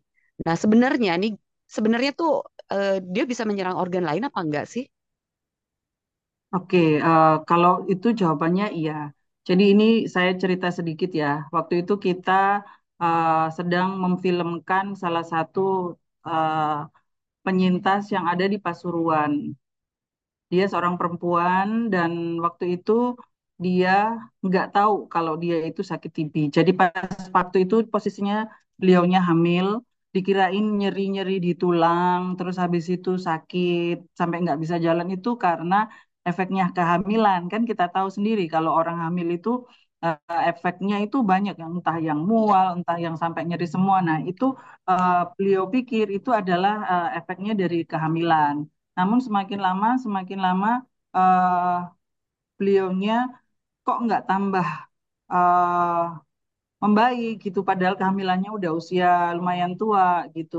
Nah 0.46 0.56
sebenarnya 0.62 1.12
nih, 1.22 1.32
sebenarnya 1.76 2.12
tuh 2.20 2.30
eh, 2.72 2.98
dia 3.14 3.24
bisa 3.30 3.44
menyerang 3.48 3.76
organ 3.82 4.04
lain 4.08 4.24
apa 4.28 4.40
enggak 4.44 4.66
sih? 4.74 4.84
Oke, 6.54 6.76
eh, 7.06 7.26
kalau 7.48 7.72
itu 7.92 8.06
jawabannya 8.20 8.64
iya. 8.78 8.92
Jadi 9.48 9.62
ini 9.72 9.84
saya 10.14 10.30
cerita 10.42 10.66
sedikit 10.78 11.10
ya. 11.22 11.26
Waktu 11.56 11.72
itu 11.80 11.92
kita 12.06 12.30
eh, 13.02 13.30
sedang 13.56 13.88
memfilmkan 14.04 14.84
salah 15.02 15.24
satu 15.32 15.60
eh, 16.28 16.58
penyintas 17.44 18.02
yang 18.14 18.24
ada 18.32 18.44
di 18.52 18.58
Pasuruan. 18.66 19.32
Dia 20.52 20.64
seorang 20.70 20.94
perempuan 21.00 21.66
dan 21.92 22.10
waktu 22.44 22.64
itu 22.80 22.92
dia 23.64 23.90
nggak 24.46 24.66
tahu 24.74 24.92
kalau 25.14 25.32
dia 25.42 25.56
itu 25.68 25.80
sakit 25.90 26.10
TB. 26.16 26.34
Jadi 26.56 26.70
pas 26.80 26.92
waktu 27.36 27.56
itu 27.64 27.74
posisinya 27.92 28.34
beliaunya 28.80 29.20
hamil, 29.28 29.66
dikirain 30.14 30.64
nyeri-nyeri 30.80 31.32
di 31.46 31.50
tulang, 31.60 32.20
terus 32.36 32.56
habis 32.62 32.84
itu 32.94 33.10
sakit 33.28 33.94
sampai 34.18 34.36
nggak 34.44 34.58
bisa 34.62 34.76
jalan 34.86 35.08
itu 35.14 35.28
karena 35.44 35.74
efeknya 36.28 36.62
kehamilan. 36.76 37.40
Kan 37.52 37.62
kita 37.70 37.84
tahu 37.94 38.08
sendiri 38.16 38.42
kalau 38.54 38.70
orang 38.78 38.96
hamil 39.04 39.28
itu 39.36 39.48
eh, 40.04 40.16
efeknya 40.50 40.94
itu 41.04 41.16
banyak 41.30 41.54
yang 41.62 41.70
entah 41.76 41.96
yang 42.08 42.20
mual, 42.30 42.66
entah 42.76 42.96
yang 43.04 43.16
sampai 43.22 43.42
nyeri 43.48 43.66
semua. 43.74 43.96
Nah, 44.08 44.18
itu 44.30 44.44
eh, 44.90 45.10
beliau 45.36 45.64
pikir 45.74 46.06
itu 46.16 46.28
adalah 46.40 46.72
eh, 46.92 47.06
efeknya 47.18 47.52
dari 47.60 47.76
kehamilan. 47.90 48.56
Namun 48.98 49.18
semakin 49.26 49.58
lama, 49.66 49.88
semakin 50.04 50.38
lama 50.46 50.68
eh, 51.16 51.76
beliaunya 52.58 53.12
kok 53.84 53.96
nggak 54.04 54.22
tambah 54.28 54.66
eh, 55.32 56.02
membaik 56.82 57.32
gitu. 57.44 57.58
Padahal 57.68 57.94
kehamilannya 58.00 58.50
udah 58.58 58.70
usia 58.80 59.06
lumayan 59.38 59.72
tua 59.80 60.04
gitu. 60.36 60.56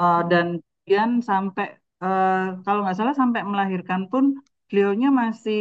Eh, 0.00 0.18
dan 0.30 0.46
kemudian 0.62 1.10
sampai 1.30 1.64
eh, 2.04 2.30
kalau 2.64 2.78
nggak 2.82 2.96
salah 2.98 3.14
sampai 3.22 3.40
melahirkan 3.50 4.02
pun 4.12 4.24
beliaunya 4.72 5.08
masih 5.22 5.60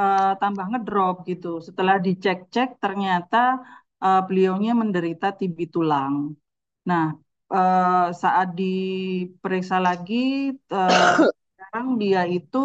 eh, 0.00 0.22
tambah 0.40 0.64
ngedrop 0.70 1.14
gitu. 1.30 1.48
Setelah 1.68 1.96
dicek-cek 2.06 2.68
ternyata 2.84 3.36
eh, 4.04 4.18
beliaunya 4.28 4.72
menderita 4.82 5.26
TB 5.38 5.58
tulang. 5.74 6.16
Nah, 6.90 7.04
eh, 7.54 8.04
saat 8.22 8.48
diperiksa 8.60 9.76
lagi, 9.86 10.14
eh, 10.74 11.10
sekarang 11.52 11.88
dia 12.02 12.20
itu 12.36 12.58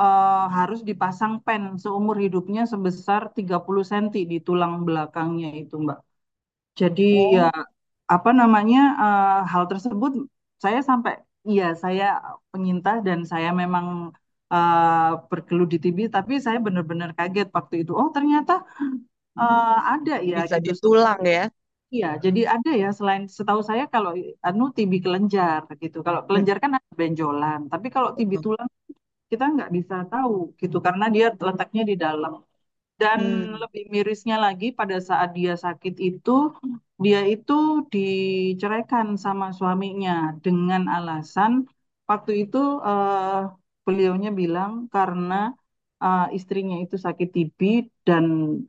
eh, 0.00 0.30
harus 0.56 0.80
dipasang 0.88 1.32
pen 1.46 1.62
seumur 1.82 2.16
hidupnya 2.24 2.62
sebesar 2.72 3.22
30 3.36 3.84
cm 3.92 4.24
di 4.32 4.36
tulang 4.46 4.72
belakangnya 4.86 5.48
itu, 5.60 5.74
Mbak. 5.84 5.98
Jadi 6.80 7.02
ya 7.36 7.42
Oh, 7.42 7.52
apa 8.14 8.30
namanya 8.40 8.78
eh, 9.02 9.30
hal 9.52 9.64
tersebut 9.70 10.12
saya 10.64 10.80
sampai 10.90 11.12
iya 11.50 11.64
saya 11.84 12.04
penyintas 12.52 12.96
dan 13.08 13.20
saya 13.32 13.50
memang 13.62 13.86
bergelut 15.30 15.68
di 15.72 15.78
TB, 15.84 15.98
tapi 16.16 16.32
saya 16.44 16.58
benar-benar 16.66 17.10
kaget 17.18 17.46
waktu 17.56 17.74
itu. 17.82 17.92
Oh 18.00 18.08
ternyata 18.16 18.52
eh, 19.40 19.76
ada 19.94 20.12
ya 20.32 20.36
bisa 20.36 20.56
gitu. 20.56 20.66
di 20.66 20.72
tulang 20.82 21.20
ya. 21.34 21.42
Iya, 21.94 22.06
jadi 22.24 22.40
ada 22.54 22.70
ya 22.82 22.86
selain 22.98 23.22
setahu 23.36 23.60
saya 23.70 23.84
kalau 23.94 24.10
anu 24.46 24.62
TB 24.76 24.92
kelenjar 25.04 25.60
gitu. 25.82 25.96
Kalau 26.06 26.20
kelenjar 26.26 26.56
kan 26.62 26.70
ada 26.78 26.90
benjolan, 27.00 27.60
tapi 27.72 27.86
kalau 27.94 28.10
TB 28.16 28.32
tulang 28.44 28.68
kita 29.32 29.44
nggak 29.54 29.70
bisa 29.76 29.94
tahu 30.12 30.32
gitu 30.62 30.76
karena 30.86 31.04
dia 31.14 31.26
letaknya 31.48 31.82
di 31.90 31.94
dalam. 32.04 32.32
Dan 33.00 33.20
Hmm. 33.20 33.60
lebih 33.62 33.82
mirisnya 33.94 34.36
lagi 34.46 34.66
pada 34.80 34.96
saat 35.08 35.30
dia 35.38 35.52
sakit 35.64 35.94
itu 36.08 36.30
dia 37.04 37.20
itu 37.32 37.52
diceraikan 37.94 39.06
sama 39.24 39.46
suaminya 39.58 40.12
dengan 40.44 40.82
alasan 40.96 41.52
waktu 42.10 42.32
itu 42.42 42.58
eh, 42.88 43.28
beliaunya 43.86 44.30
bilang 44.40 44.72
karena 44.94 45.34
eh, 46.02 46.22
istrinya 46.38 46.76
itu 46.84 46.96
sakit 47.06 47.28
TB 47.34 47.60
dan 48.06 48.24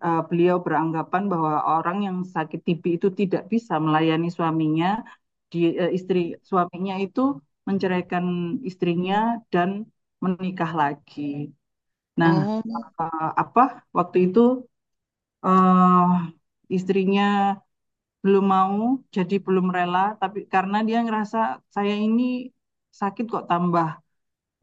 eh, 0.06 0.20
beliau 0.30 0.58
beranggapan 0.65 1.24
bahwa 1.32 1.51
orang 1.74 1.98
yang 2.08 2.18
sakit 2.36 2.60
TB 2.65 2.86
itu 2.98 3.08
tidak 3.20 3.41
bisa 3.53 3.74
melayani 3.86 4.27
suaminya, 4.38 4.88
di, 5.51 5.58
eh, 5.82 5.91
istri 5.98 6.20
suaminya 6.50 6.94
itu 7.06 7.22
menceraikan 7.68 8.25
istrinya 8.70 9.15
dan 9.53 9.70
menikah 10.24 10.72
lagi. 10.82 11.22
Nah, 12.20 12.36
eh, 13.01 13.27
apa 13.44 13.62
waktu 13.98 14.18
itu 14.27 14.39
eh 15.46 16.10
istrinya 16.75 17.24
belum 18.24 18.46
mau, 18.56 18.77
jadi 19.15 19.36
belum 19.46 19.65
rela, 19.77 20.00
tapi 20.22 20.39
karena 20.53 20.77
dia 20.88 20.98
ngerasa 21.06 21.38
saya 21.75 21.94
ini 22.06 22.24
sakit 23.00 23.25
kok 23.34 23.44
tambah 23.51 23.88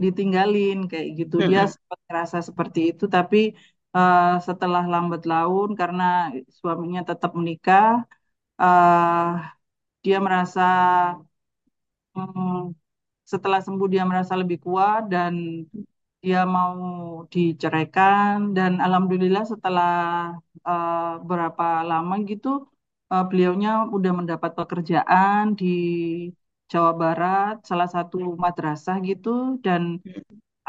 ditinggalin 0.05 0.77
kayak 0.91 1.09
gitu. 1.19 1.37
Dia 1.49 1.61
Mm-mm. 1.61 1.75
sempat 1.75 1.99
ngerasa 2.07 2.39
seperti 2.49 2.79
itu, 2.91 3.05
tapi 3.17 3.37
eh, 3.97 4.23
setelah 4.49 4.83
lambat 4.93 5.23
laun 5.31 5.69
karena 5.81 6.03
suaminya 6.59 7.01
tetap 7.11 7.31
menikah, 7.39 7.87
eh 8.63 9.27
dia 10.05 10.17
merasa 10.27 10.63
hmm, 12.15 12.75
setelah 13.33 13.61
sembuh 13.67 13.89
dia 13.95 14.05
merasa 14.11 14.35
lebih 14.43 14.59
kuat 14.67 15.01
dan 15.15 15.35
dia 16.25 16.39
mau 16.57 16.75
diceraikan 17.35 18.35
dan 18.57 18.73
alhamdulillah 18.85 19.45
setelah 19.53 19.91
eh, 20.69 20.99
berapa 21.29 21.65
lama 21.91 22.15
gitu 22.31 22.49
eh, 23.13 23.23
beliaunya 23.31 23.71
udah 23.97 24.13
mendapat 24.21 24.51
pekerjaan 24.59 25.45
di 25.61 25.67
Jawa 26.73 26.93
Barat, 27.03 27.55
salah 27.71 27.89
satu 27.95 28.17
madrasah 28.45 28.97
gitu, 29.09 29.29
dan 29.65 29.83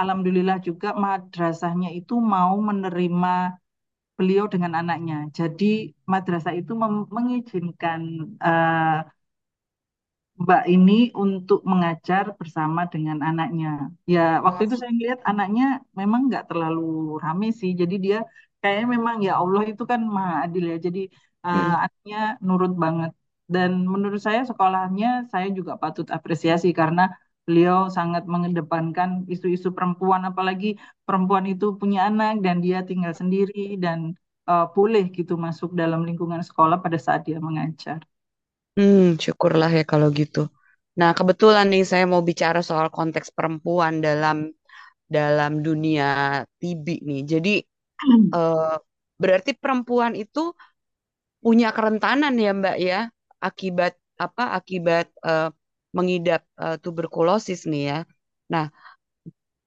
alhamdulillah 0.02 0.58
juga 0.68 0.88
madrasahnya 1.06 1.90
itu 2.00 2.14
mau 2.34 2.54
menerima 2.70 3.30
beliau 4.18 4.46
dengan 4.54 4.74
anaknya. 4.82 5.16
Jadi 5.40 5.66
madrasah 6.14 6.54
itu 6.62 6.72
mengizinkan 7.16 8.02
eh, 8.48 8.98
Mbak 10.44 10.62
ini 10.74 10.94
untuk 11.24 11.60
mengajar 11.72 12.24
bersama 12.40 12.82
dengan 12.94 13.18
anaknya. 13.30 13.68
Ya, 14.14 14.20
waktu 14.46 14.62
itu 14.66 14.76
saya 14.82 14.94
lihat 15.02 15.20
anaknya 15.30 15.64
memang 16.00 16.22
nggak 16.28 16.44
terlalu 16.50 16.82
rame 17.24 17.48
sih. 17.60 17.72
Jadi 17.82 17.94
dia 18.06 18.18
kayaknya 18.62 18.86
memang 18.96 19.16
ya 19.28 19.32
Allah 19.42 19.62
itu 19.72 19.84
kan 19.92 20.00
maha 20.16 20.34
adil 20.48 20.64
ya. 20.72 20.76
Jadi 20.86 21.00
uh, 21.46 21.70
anaknya 21.84 22.18
nurut 22.48 22.72
banget. 22.84 23.12
Dan 23.54 23.70
menurut 23.94 24.22
saya 24.28 24.42
sekolahnya 24.50 25.08
saya 25.34 25.48
juga 25.58 25.74
patut 25.82 26.08
apresiasi 26.18 26.70
karena 26.80 27.02
beliau 27.48 27.80
sangat 27.98 28.24
mengedepankan 28.34 29.10
isu-isu 29.34 29.70
perempuan, 29.78 30.22
apalagi 30.30 30.68
perempuan 31.08 31.46
itu 31.54 31.66
punya 31.82 32.00
anak 32.10 32.34
dan 32.46 32.56
dia 32.66 32.78
tinggal 32.90 33.14
sendiri 33.22 33.74
dan 33.84 34.00
uh, 34.50 34.66
boleh 34.76 35.04
gitu 35.18 35.34
masuk 35.46 35.70
dalam 35.82 36.02
lingkungan 36.08 36.42
sekolah 36.50 36.78
pada 36.86 36.98
saat 37.06 37.22
dia 37.28 37.38
mengajar. 37.48 38.00
hmm, 38.78 39.02
syukurlah 39.24 39.70
ya 39.78 39.84
kalau 39.92 40.08
gitu. 40.20 40.40
Nah, 41.00 41.10
kebetulan 41.18 41.66
nih 41.72 41.84
saya 41.92 42.04
mau 42.12 42.22
bicara 42.30 42.60
soal 42.70 42.88
konteks 42.98 43.30
perempuan 43.38 43.94
dalam 44.06 44.38
dalam 45.16 45.52
dunia 45.68 46.06
TB 46.60 46.88
nih. 47.10 47.20
Jadi 47.32 47.50
eh, 48.36 48.74
berarti 49.24 49.52
perempuan 49.62 50.14
itu 50.24 50.40
punya 51.44 51.68
kerentanan 51.76 52.34
ya 52.46 52.50
Mbak 52.60 52.76
ya 52.90 53.00
akibat 53.48 53.94
apa? 54.24 54.44
Akibat 54.58 55.06
eh, 55.28 55.50
mengidap 55.98 56.42
eh, 56.64 56.76
tuberkulosis 56.84 57.60
nih 57.72 57.84
ya. 57.92 57.98
Nah, 58.54 58.66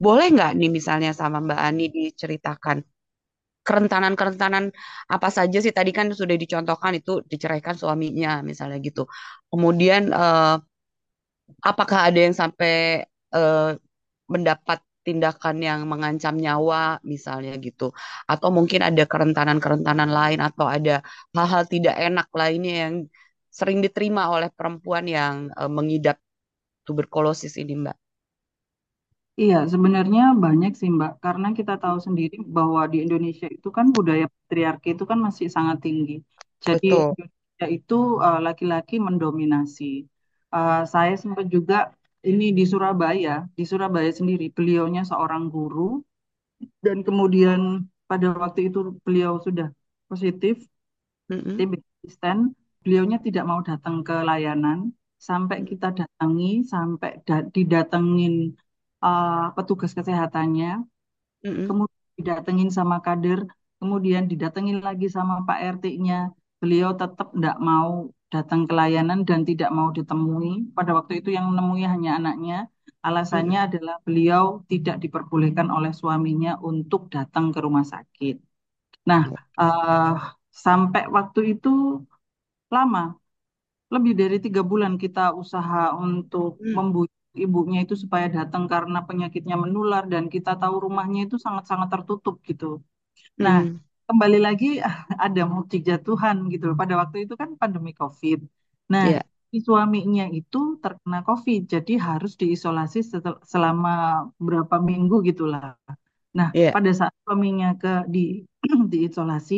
boleh 0.05 0.27
nggak 0.35 0.51
nih 0.59 0.71
misalnya 0.79 1.11
sama 1.21 1.39
Mbak 1.47 1.61
Ani 1.67 1.85
diceritakan 1.97 2.79
kerentanan-kerentanan 3.67 4.65
apa 5.15 5.29
saja 5.37 5.59
sih 5.65 5.75
tadi 5.79 5.91
kan 5.99 6.07
sudah 6.21 6.37
dicontohkan 6.43 6.93
itu 7.01 7.13
diceraikan 7.33 7.77
suaminya 7.81 8.31
misalnya 8.51 8.79
gitu. 8.89 9.03
Kemudian 9.51 10.03
eh, 10.13 10.55
apakah 11.63 11.99
ada 12.09 12.19
yang 12.27 12.35
sampai 12.37 13.03
eh, 13.35 13.71
mendapat 14.33 14.79
tindakan 15.07 15.57
yang 15.61 15.81
mengancam 15.91 16.35
nyawa 16.39 17.03
misalnya 17.03 17.53
gitu 17.59 17.91
atau 18.31 18.49
mungkin 18.55 18.81
ada 18.89 19.03
kerentanan-kerentanan 19.13 20.11
lain 20.19 20.39
atau 20.39 20.67
ada 20.71 21.03
hal-hal 21.35 21.63
tidak 21.67 21.95
enak 21.99 22.29
lainnya 22.41 22.75
yang 22.87 22.95
sering 23.59 23.79
diterima 23.85 24.23
oleh 24.35 24.51
perempuan 24.59 25.05
yang 25.19 25.35
eh, 25.61 25.71
mengidap 25.77 26.17
tuberkulosis 26.87 27.55
ini 27.63 27.75
Mbak. 27.85 27.97
Iya, 29.41 29.57
sebenarnya 29.73 30.21
banyak 30.45 30.71
sih 30.81 30.89
Mbak, 30.97 31.11
karena 31.25 31.47
kita 31.59 31.73
tahu 31.83 31.97
sendiri 32.07 32.37
bahwa 32.57 32.81
di 32.93 32.97
Indonesia 33.05 33.47
itu 33.57 33.69
kan 33.77 33.87
budaya 33.97 34.25
patriarki 34.35 34.89
itu 34.95 35.05
kan 35.11 35.19
masih 35.27 35.47
sangat 35.57 35.77
tinggi. 35.85 36.13
Jadi 36.67 36.87
Betul. 36.87 37.15
Indonesia 37.17 37.67
itu 37.77 37.95
eh, 38.27 38.39
laki-laki 38.47 38.95
mendominasi. 39.07 39.85
Eh, 40.55 40.79
saya 40.95 41.13
sempat 41.23 41.47
juga 41.55 41.75
ini 42.29 42.45
di 42.59 42.63
Surabaya, 42.73 43.31
di 43.59 43.63
Surabaya 43.71 44.11
sendiri, 44.19 44.45
beliaunya 44.57 45.01
seorang 45.11 45.43
guru 45.55 45.81
dan 46.85 46.99
kemudian 47.07 47.61
pada 48.11 48.27
waktu 48.43 48.61
itu 48.69 48.79
beliau 49.07 49.33
sudah 49.47 49.67
positif 50.11 50.55
Mm-mm, 51.31 51.59
TB 51.59 51.73
resisten, 52.05 52.39
beliaunya 52.83 53.19
tidak 53.27 53.45
mau 53.51 53.61
datang 53.69 53.97
ke 54.07 54.15
layanan 54.29 54.79
sampai 55.29 55.59
kita 55.71 55.87
datangi, 55.99 56.45
sampai 56.73 57.11
da- 57.27 57.49
didatengin 57.57 58.35
uh, 59.07 59.55
petugas 59.57 59.93
kesehatannya, 59.99 60.69
mm-mm, 61.45 61.67
kemudian 61.69 62.11
didatengin 62.19 62.71
sama 62.79 62.97
kader, 63.07 63.41
kemudian 63.81 64.25
didatengin 64.31 64.79
lagi 64.87 65.07
sama 65.17 65.35
Pak 65.47 65.59
RT-nya. 65.75 66.15
Beliau 66.63 66.91
tetap 67.01 67.27
tidak 67.35 67.57
mau 67.69 67.91
datang 68.35 68.61
ke 68.69 68.73
layanan 68.81 69.19
dan 69.29 69.41
tidak 69.49 69.71
mau 69.79 69.89
ditemui. 69.97 70.51
Pada 70.77 70.91
waktu 70.99 71.13
itu 71.21 71.29
yang 71.37 71.47
menemui 71.51 71.83
hanya 71.93 72.11
anaknya. 72.19 72.55
Alasannya 73.07 73.59
mm-mm. 73.59 73.67
adalah 73.67 73.97
beliau 74.07 74.45
tidak 74.71 74.97
diperbolehkan 75.03 75.69
oleh 75.77 75.91
suaminya 76.01 76.51
untuk 76.71 77.01
datang 77.15 77.51
ke 77.55 77.59
rumah 77.67 77.83
sakit. 77.93 78.35
Nah, 79.11 79.23
eh, 79.61 80.13
sampai 80.65 81.03
waktu 81.17 81.41
itu 81.59 81.69
lama, 82.77 83.01
lebih 83.95 84.13
dari 84.21 84.37
tiga 84.45 84.63
bulan 84.71 84.95
kita 85.03 85.21
usaha 85.43 85.79
untuk 86.05 86.51
Mm, 86.61 86.77
membujuk 86.77 87.21
ibunya 87.45 87.79
itu 87.85 87.95
supaya 88.03 88.27
datang 88.37 88.65
karena 88.73 88.99
penyakitnya 89.09 89.57
menular 89.65 90.05
dan 90.13 90.25
kita 90.35 90.51
tahu 90.61 90.75
rumahnya 90.87 91.21
itu 91.27 91.37
sangat-sangat 91.45 91.89
tertutup 91.95 92.35
gitu. 92.49 92.67
Nah, 93.45 93.59
mm. 93.59 93.81
kembali 94.09 94.39
lagi 94.47 94.67
ada 95.27 95.43
mukjizat 95.55 96.01
Tuhan 96.09 96.37
gitu 96.53 96.65
loh. 96.73 96.77
Pada 96.83 96.95
waktu 97.03 97.17
itu 97.25 97.35
kan 97.43 97.51
pandemi 97.61 97.91
COVID. 98.01 98.39
Nah, 98.93 99.07
si 99.53 99.59
suaminya 99.67 100.25
itu 100.39 100.59
terkena 100.85 101.19
COVID, 101.29 101.61
jadi 101.75 101.93
harus 102.09 102.33
diisolasi 102.41 102.99
setel- 103.13 103.43
selama 103.53 103.91
berapa 104.47 104.77
minggu 104.91 105.17
gitulah. 105.29 105.77
Nah, 106.39 106.49
ya. 106.53 106.75
pada 106.75 106.91
saat 106.99 107.15
suaminya 107.25 107.69
ke 107.83 107.89
di 108.15 108.21
diisolasi, 108.93 109.55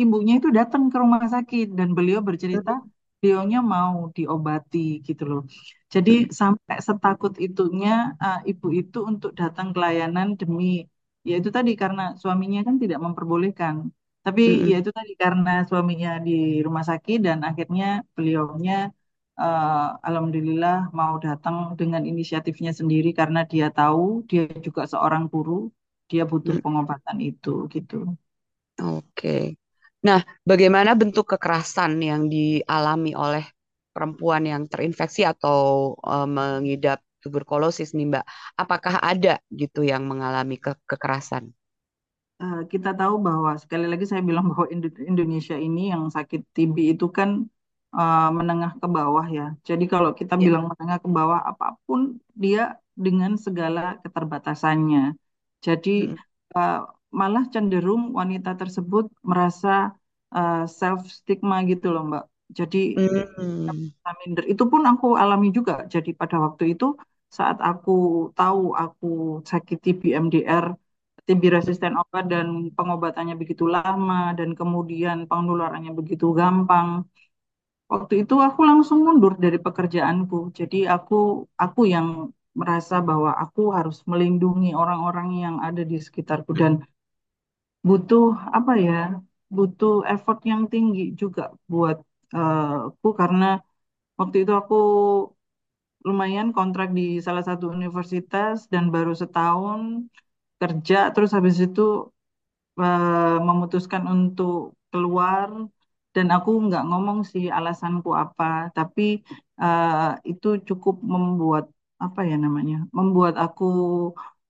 ibunya 0.00 0.32
itu 0.38 0.48
datang 0.58 0.82
ke 0.92 0.96
rumah 1.02 1.22
sakit 1.34 1.64
dan 1.78 1.88
beliau 1.96 2.20
bercerita 2.28 2.70
Mm, 2.70 2.90
beliaunya 3.20 3.58
mau 3.74 3.96
diobati 4.16 4.78
gitu 5.06 5.22
loh. 5.30 5.40
Jadi 5.94 6.10
mm, 6.10 6.28
sampai 6.40 6.76
setakut 6.88 7.32
itunya 7.46 7.90
uh, 8.24 8.38
ibu 8.50 8.66
itu 8.80 8.98
untuk 9.10 9.30
datang 9.40 9.66
ke 9.74 9.78
layanan 9.84 10.28
demi 10.40 10.64
ya 11.28 11.32
itu 11.40 11.50
tadi 11.56 11.70
karena 11.82 12.02
suaminya 12.20 12.60
kan 12.66 12.76
tidak 12.82 12.98
memperbolehkan. 13.04 13.76
Tapi 14.24 14.42
mm, 14.46 14.70
ya 14.70 14.74
itu 14.80 14.90
tadi 14.98 15.12
karena 15.22 15.50
suaminya 15.68 16.08
di 16.26 16.32
rumah 16.66 16.84
sakit 16.90 17.16
dan 17.26 17.38
akhirnya 17.48 17.84
beliaunya 18.16 18.72
uh, 19.40 19.70
alhamdulillah 20.08 20.74
mau 20.98 21.14
datang 21.26 21.56
dengan 21.80 22.02
inisiatifnya 22.10 22.70
sendiri 22.80 23.08
karena 23.20 23.40
dia 23.52 23.66
tahu 23.78 24.02
dia 24.30 24.42
juga 24.66 24.82
seorang 24.92 25.24
guru, 25.32 25.52
dia 26.10 26.22
butuh 26.30 26.56
pengobatan 26.64 27.16
itu 27.28 27.48
gitu. 27.74 27.94
Oke. 28.88 29.56
Nah, 30.08 30.20
bagaimana 30.50 30.90
bentuk 31.00 31.26
kekerasan 31.34 31.92
yang 32.02 32.22
dialami 32.34 33.12
oleh 33.24 33.44
perempuan 33.94 34.42
yang 34.52 34.62
terinfeksi 34.72 35.22
atau 35.32 35.58
eh, 36.02 36.26
mengidap 36.36 36.98
tuberkulosis 37.22 37.94
nih, 37.96 38.06
Mbak? 38.10 38.24
Apakah 38.62 38.94
ada 39.12 39.34
gitu 39.60 39.80
yang 39.86 40.02
mengalami 40.10 40.56
ke- 40.58 40.78
kekerasan? 40.90 41.54
eh, 42.42 42.56
kita 42.72 42.88
tahu 42.98 43.14
bahwa 43.26 43.50
sekali 43.62 43.84
lagi 43.92 44.04
saya 44.10 44.22
bilang 44.28 44.44
bahwa 44.50 44.66
Indo- 44.74 45.04
Indonesia 45.10 45.56
ini 45.66 45.80
yang 45.92 46.02
sakit 46.16 46.40
TB 46.54 46.76
itu 46.92 47.04
kan 47.18 47.30
eh, 47.98 48.20
menengah 48.38 48.70
ke 48.80 48.86
bawah 48.96 49.26
ya. 49.36 49.42
Jadi 49.68 49.84
kalau 49.92 50.10
kita 50.20 50.34
Ya. 50.38 50.46
bilang 50.46 50.64
menengah 50.70 50.98
ke 51.04 51.08
bawah 51.18 51.40
apa 51.50 51.64
pun 51.86 52.00
dia 52.42 52.60
dengan 53.04 53.32
segala 53.46 53.80
keterbatasannya. 54.02 55.00
Jadi 55.66 55.90
eh, 56.56 56.72
malah 57.20 57.44
cenderung 57.54 58.02
wanita 58.18 58.50
tersebut 58.60 59.04
merasa 59.30 59.68
self 60.78 61.00
stigma 61.18 61.56
gitu 61.70 61.86
loh 61.94 62.02
Mbak. 62.08 62.24
Jadi 62.58 62.78
mm, 62.96 63.92
minder. 64.20 64.44
Itu 64.52 64.64
pun 64.72 64.82
aku 64.90 65.06
alami 65.22 65.48
juga. 65.56 65.72
Jadi 65.94 66.10
pada 66.20 66.36
waktu 66.44 66.64
itu 66.72 66.84
saat 67.38 67.56
aku 67.68 67.92
tahu 68.38 68.62
aku 68.82 69.06
sakit 69.50 69.78
TB 69.84 70.02
MDR, 70.24 70.66
TB 71.26 71.42
resisten 71.56 71.92
obat 72.00 72.24
dan 72.32 72.46
pengobatannya 72.76 73.34
begitu 73.40 73.64
lama 73.76 74.14
dan 74.38 74.50
kemudian 74.58 75.16
penularannya 75.30 75.92
begitu 75.98 76.26
gampang. 76.40 76.88
Waktu 77.92 78.14
itu 78.24 78.34
aku 78.48 78.60
langsung 78.70 78.98
mundur 79.06 79.32
dari 79.44 79.58
pekerjaanku. 79.66 80.36
Jadi 80.58 80.76
aku 80.94 81.14
aku 81.64 81.80
yang 81.94 82.06
merasa 82.60 82.94
bahwa 83.08 83.30
aku 83.44 83.60
harus 83.76 83.96
melindungi 84.10 84.68
orang-orang 84.82 85.28
yang 85.44 85.56
ada 85.66 85.82
di 85.90 85.96
sekitarku 86.06 86.52
dan 86.52 86.72
butuh 87.88 88.24
apa 88.56 88.72
ya? 88.86 88.92
Butuh 89.56 89.92
effort 90.12 90.38
yang 90.50 90.62
tinggi 90.72 91.00
juga 91.20 91.42
buat 91.72 91.96
eh, 92.36 92.60
aku. 92.88 93.08
Karena 93.20 93.44
waktu 94.20 94.36
itu 94.42 94.52
aku 94.62 94.74
lumayan 96.08 96.48
kontrak 96.56 96.88
di 96.98 97.02
salah 97.26 97.44
satu 97.48 97.64
universitas 97.76 98.56
dan 98.72 98.84
baru 98.94 99.12
setahun 99.22 99.80
kerja. 100.62 100.96
Terus 101.14 101.30
habis 101.36 101.56
itu 101.66 101.82
eh, 102.82 103.36
memutuskan 103.48 104.02
untuk 104.14 104.54
keluar. 104.92 105.50
Dan 106.16 106.28
aku 106.36 106.50
nggak 106.66 106.82
ngomong 106.88 107.18
sih 107.32 107.44
alasanku 107.58 108.10
apa. 108.24 108.44
Tapi 108.76 109.02
eh, 109.62 110.10
itu 110.30 110.46
cukup 110.68 110.94
membuat 111.14 111.64
apa 112.04 112.20
ya 112.30 112.34
namanya 112.44 112.76
membuat 112.98 113.34
aku 113.44 113.64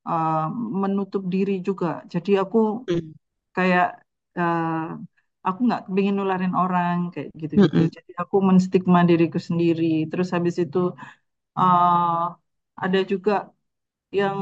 eh, 0.08 0.34
menutup 0.82 1.22
diri 1.34 1.52
juga. 1.68 1.86
Jadi 2.12 2.30
aku 2.42 2.58
mm, 2.88 3.21
kayak 3.56 3.84
eh, 4.38 4.66
aku 5.46 5.58
nggak 5.66 5.82
pengen 5.94 6.14
nularin 6.18 6.54
orang 6.62 6.96
kayak 7.12 7.28
gitu-gitu. 7.42 7.80
Jadi 7.96 8.10
aku 8.22 8.36
menstigma 8.48 8.98
diriku 9.10 9.38
sendiri. 9.48 9.84
Terus 10.10 10.28
habis 10.36 10.56
itu 10.64 10.78
eh, 11.58 12.20
ada 12.84 12.98
juga 13.12 13.32
yang 14.18 14.38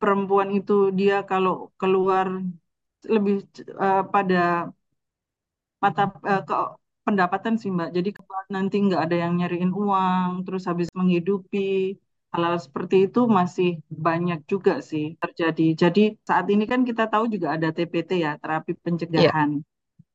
perempuan 0.00 0.48
itu 0.58 0.72
dia 0.98 1.14
kalau 1.30 1.52
keluar 1.80 2.26
lebih 3.14 3.34
eh, 3.84 4.00
pada 4.14 4.36
mata 5.82 6.02
eh, 6.30 6.40
ke 6.48 6.54
pendapatan 7.06 7.54
sih 7.60 7.70
Mbak. 7.76 7.88
Jadi 7.96 8.08
nanti 8.54 8.74
nggak 8.86 9.00
ada 9.04 9.16
yang 9.22 9.32
nyariin 9.38 9.72
uang, 9.82 10.30
terus 10.44 10.62
habis 10.70 10.88
menghidupi 10.98 11.58
hal-hal 12.32 12.56
seperti 12.66 12.96
itu 13.06 13.20
masih 13.38 13.68
banyak 14.06 14.38
juga 14.52 14.72
sih 14.90 15.04
terjadi. 15.22 15.62
Jadi 15.82 16.00
saat 16.28 16.46
ini 16.54 16.64
kan 16.72 16.80
kita 16.88 17.02
tahu 17.12 17.24
juga 17.34 17.48
ada 17.56 17.68
TPT 17.76 18.10
ya, 18.26 18.30
terapi 18.42 18.72
pencegahan. 18.84 19.50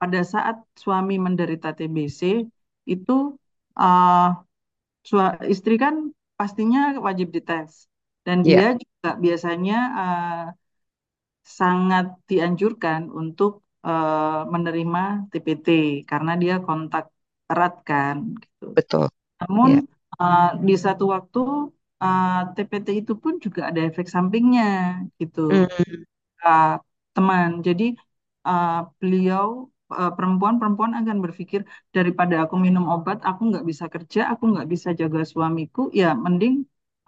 Pada 0.02 0.20
saat 0.34 0.56
suami 0.84 1.16
menderita 1.26 1.70
TBC 1.78 2.22
itu 2.94 3.14
sua- 5.10 5.38
istri 5.54 5.74
kan 5.84 5.96
pastinya 6.40 6.80
wajib 7.08 7.28
dites 7.36 7.74
dan 8.26 8.38
iya, 8.44 8.64
dia 8.64 8.66
juga 8.82 9.10
biasanya 9.24 9.76
eh, 10.02 10.46
sangat 11.58 12.06
dianjurkan 12.30 13.02
untuk 13.22 13.52
eh, 13.88 14.40
menerima 14.54 15.00
TPT 15.32 15.68
karena 16.10 16.32
dia 16.42 16.54
kontak 16.68 17.04
erat 17.52 17.74
kan 17.90 18.18
gitu. 18.44 18.66
betul. 18.76 19.08
Namun 19.42 19.70
Iya. 19.70 19.82
eh, 20.22 20.50
di 20.68 20.74
satu 20.86 21.04
waktu 21.16 21.40
eh, 22.04 22.28
TPT 22.56 22.88
itu 23.00 23.14
pun 23.24 23.34
juga 23.46 23.62
ada 23.70 23.80
efek 23.90 24.06
sampingnya 24.16 24.64
gitu 25.20 25.40
Mm, 25.52 26.04
eh, 26.46 26.66
teman. 27.16 27.50
Jadi 27.68 27.84
eh, 28.48 28.70
beliau 29.02 29.48
perempuan-perempuan 30.18 30.94
akan 31.00 31.18
berpikir 31.26 31.62
daripada 31.96 32.36
aku 32.44 32.56
minum 32.66 32.86
obat, 32.94 33.18
aku 33.30 33.42
nggak 33.50 33.66
bisa 33.70 33.86
kerja, 33.94 34.20
aku 34.32 34.44
nggak 34.52 34.68
bisa 34.74 34.90
jaga 35.02 35.22
suamiku, 35.32 35.82
ya 36.00 36.06
mending 36.26 36.54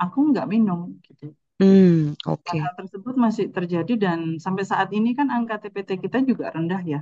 aku 0.02 0.18
nggak 0.32 0.46
minum 0.54 0.80
gitu. 1.08 1.26
mm, 1.60 2.16
oke. 2.26 2.48
Hal-hal 2.48 2.74
tersebut 2.80 3.16
masih 3.26 3.46
terjadi 3.56 3.94
dan 4.04 4.20
sampai 4.46 4.64
saat 4.72 4.90
ini 4.98 5.10
kan 5.20 5.28
angka 5.36 5.56
TPT 5.62 5.90
kita 6.04 6.18
juga 6.30 6.46
rendah 6.56 6.82
ya, 6.94 7.00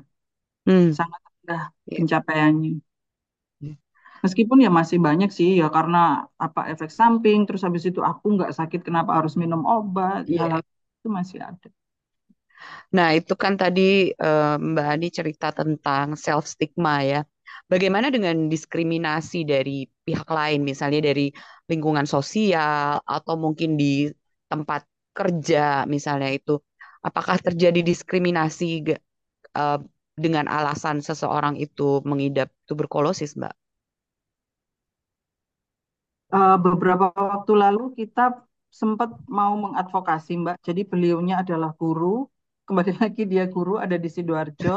Mm, 0.68 0.98
sangat 0.98 1.22
rendah 1.30 1.62
iya, 1.88 2.00
pencapaiannya. 2.00 2.72
Iya. 4.18 4.26
Meskipun 4.26 4.58
ya 4.66 4.70
masih 4.80 4.98
banyak 5.08 5.30
sih 5.38 5.50
ya 5.62 5.66
karena 5.76 5.98
apa 6.46 6.60
efek 6.72 6.90
samping, 7.00 7.38
terus 7.48 7.62
habis 7.68 7.84
itu 7.90 8.00
aku 8.10 8.26
nggak 8.36 8.52
sakit 8.60 8.80
kenapa 8.88 9.12
harus 9.18 9.34
minum 9.42 9.62
obat, 9.76 10.22
Iya. 10.28 10.40
hal-hal 10.40 10.62
itu 11.00 11.10
masih 11.20 11.40
ada. 11.50 11.68
Nah, 12.96 13.08
itu 13.18 13.34
kan 13.44 13.54
tadi 13.62 13.82
eh, 14.24 14.48
Mbak 14.70 14.86
Ani 14.94 15.08
cerita 15.18 15.46
tentang 15.60 16.08
self 16.26 16.44
stigma 16.54 16.92
ya. 17.12 17.18
Bagaimana 17.72 18.08
dengan 18.16 18.36
diskriminasi 18.54 19.38
dari 19.52 19.72
pihak 20.06 20.28
lain, 20.38 20.60
misalnya 20.70 21.00
dari 21.10 21.24
lingkungan 21.70 22.08
sosial 22.08 23.04
atau 23.04 23.34
mungkin 23.44 23.70
di 23.82 24.08
tempat 24.52 24.82
kerja, 25.18 25.84
misalnya 25.96 26.30
itu, 26.38 26.52
apakah 27.08 27.36
terjadi 27.46 27.80
diskriminasi 27.90 28.66
eh, 29.62 29.80
dengan 30.24 30.46
alasan 30.58 30.98
seseorang 31.08 31.56
itu 31.62 32.02
mengidap 32.10 32.50
tuberkulosis, 32.70 33.32
Mbak? 33.40 33.54
Eh, 36.36 36.56
beberapa 36.66 37.06
waktu 37.32 37.52
lalu 37.64 37.82
kita 38.00 38.22
sempat 38.82 39.10
mau 39.38 39.54
mengadvokasi 39.64 40.32
Mbak. 40.44 40.56
Jadi 40.68 40.82
beliaunya 40.92 41.34
adalah 41.44 41.72
guru, 41.82 42.06
kembali 42.68 42.92
lagi 43.02 43.22
dia 43.32 43.44
guru 43.54 43.72
ada 43.84 43.96
di 44.04 44.08
Sidoarjo 44.16 44.70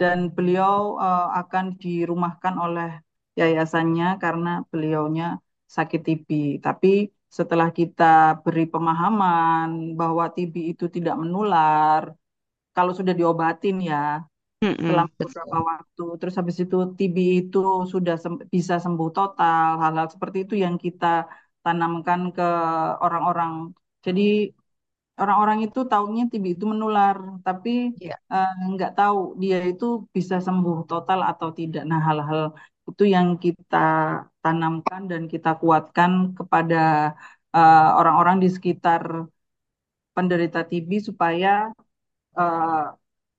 dan 0.00 0.18
beliau 0.36 0.98
eh, 1.04 1.26
akan 1.40 1.64
dirumahkan 1.82 2.54
oleh 2.64 2.88
yayasannya 3.38 4.06
karena 4.22 4.48
beliaunya 4.70 5.24
sakit 5.76 6.00
TB. 6.06 6.28
Tapi 6.66 6.88
setelah 7.38 7.68
kita 7.78 8.04
beri 8.42 8.62
pemahaman 8.72 9.68
bahwa 10.00 10.24
TB 10.34 10.54
itu 10.74 10.84
tidak 10.96 11.14
menular, 11.22 12.02
kalau 12.76 12.92
sudah 12.98 13.14
diobatin 13.18 13.76
ya 13.90 13.96
Mm-mm, 14.62 14.72
selama 14.86 15.12
beberapa 15.22 15.56
betul. 15.56 15.66
waktu. 15.70 16.02
Terus 16.18 16.34
habis 16.40 16.56
itu 16.64 16.76
TB 16.98 17.16
itu 17.40 17.58
sudah 17.92 18.14
sem- 18.24 18.44
bisa 18.56 18.74
sembuh 18.84 19.08
total. 19.16 19.68
Hal-hal 19.82 20.06
seperti 20.14 20.38
itu 20.44 20.54
yang 20.64 20.76
kita 20.84 21.06
tanamkan 21.64 22.20
ke 22.36 22.42
orang-orang. 23.04 23.52
Jadi 24.06 24.22
orang-orang 25.20 25.58
itu 25.66 25.78
taunya 25.90 26.22
TB 26.30 26.46
itu 26.54 26.64
menular, 26.72 27.18
tapi 27.46 27.70
Iya. 28.00 28.16
eh, 28.32 28.48
nggak 28.72 28.90
tahu 28.96 29.16
dia 29.42 29.56
itu 29.70 29.84
bisa 30.16 30.36
sembuh 30.46 30.76
total 30.90 31.18
atau 31.30 31.48
tidak. 31.58 31.82
Nah, 31.90 32.00
hal-hal 32.08 32.42
itu 32.88 33.02
yang 33.14 33.28
kita 33.44 33.76
tanamkan 34.42 35.00
dan 35.10 35.22
kita 35.32 35.48
kuatkan 35.60 36.10
kepada 36.38 36.76
eh, 37.56 37.78
orang-orang 37.98 38.36
di 38.42 38.48
sekitar 38.56 39.02
penderita 40.14 40.60
TB 40.68 40.90
supaya 41.08 41.48
eh, 42.38 42.82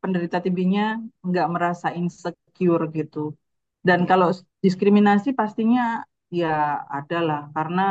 penderita 0.02 0.38
TB-nya 0.44 0.84
nggak 1.28 1.48
merasa 1.56 1.88
insecure 2.00 2.84
gitu. 2.98 3.18
Dan 3.88 4.00
Iya. 4.00 4.08
kalau 4.10 4.28
diskriminasi 4.66 5.30
pastinya 5.40 5.82
ya 6.40 6.48
ada 6.98 7.18
lah 7.28 7.40
karena 7.56 7.82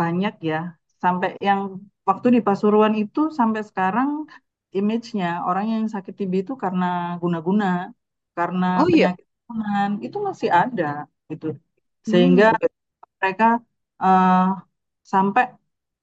banyak 0.00 0.32
ya 0.50 0.56
sampai 1.02 1.28
yang 1.48 1.60
waktu 2.08 2.26
di 2.36 2.40
Pasuruan 2.46 2.94
itu 3.02 3.20
sampai 3.38 3.62
sekarang 3.70 4.08
image-nya 4.78 5.26
orang 5.48 5.66
yang 5.74 5.84
sakit 5.94 6.14
TB 6.18 6.34
itu 6.42 6.52
karena 6.64 6.84
guna-guna, 7.22 7.66
karena 8.36 8.66
Oh 8.76 8.88
iya. 8.88 9.16
penyakit 9.48 10.00
itu 10.06 10.16
masih 10.28 10.50
ada 10.60 10.84
gitu. 11.30 11.46
Sehingga 12.10 12.44
Hmm, 12.44 12.56
mereka 13.20 13.44
eh, 14.02 14.34
sampai 15.12 15.44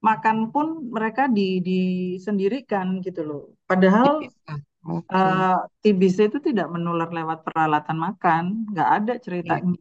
makan 0.08 0.38
pun 0.54 0.68
mereka 0.96 1.22
di 1.38 1.42
disendirikan 1.68 2.88
gitu 3.06 3.20
loh. 3.30 3.40
Padahal 3.70 4.06
dipisah. 4.06 4.58
Oke. 4.86 5.30
eh, 5.30 5.54
TBC 5.82 6.18
itu 6.30 6.38
tidak 6.48 6.68
menular 6.76 7.10
lewat 7.18 7.40
peralatan 7.46 7.98
makan, 8.06 8.44
nggak 8.72 8.90
ada 8.96 9.14
Iya. 9.44 9.62
ceritanya. 9.66 9.76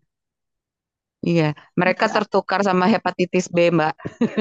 Iya, 1.28 1.44
mereka 1.80 2.04
Masih 2.04 2.10
ada. 2.16 2.16
tertukar 2.16 2.60
sama 2.68 2.84
hepatitis 2.92 3.46
B, 3.54 3.58
Mbak. 3.76 3.92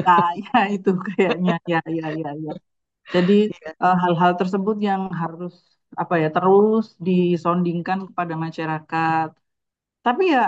Nah, 0.05 0.21
ya 0.43 0.57
itu 0.73 0.89
kayaknya 1.07 1.51
ya 1.71 1.77
ya 1.97 2.05
ya 2.21 2.29
ya. 2.45 2.51
Jadi 3.15 3.33
Iya. 3.49 3.73
eh, 3.83 3.95
hal-hal 4.03 4.33
tersebut 4.39 4.75
yang 4.89 5.03
harus 5.21 5.53
apa 6.01 6.15
ya 6.23 6.27
terus 6.35 6.85
disondingkan 7.07 7.99
kepada 8.09 8.35
masyarakat. 8.45 9.27
Tapi 10.05 10.23
ya 10.35 10.41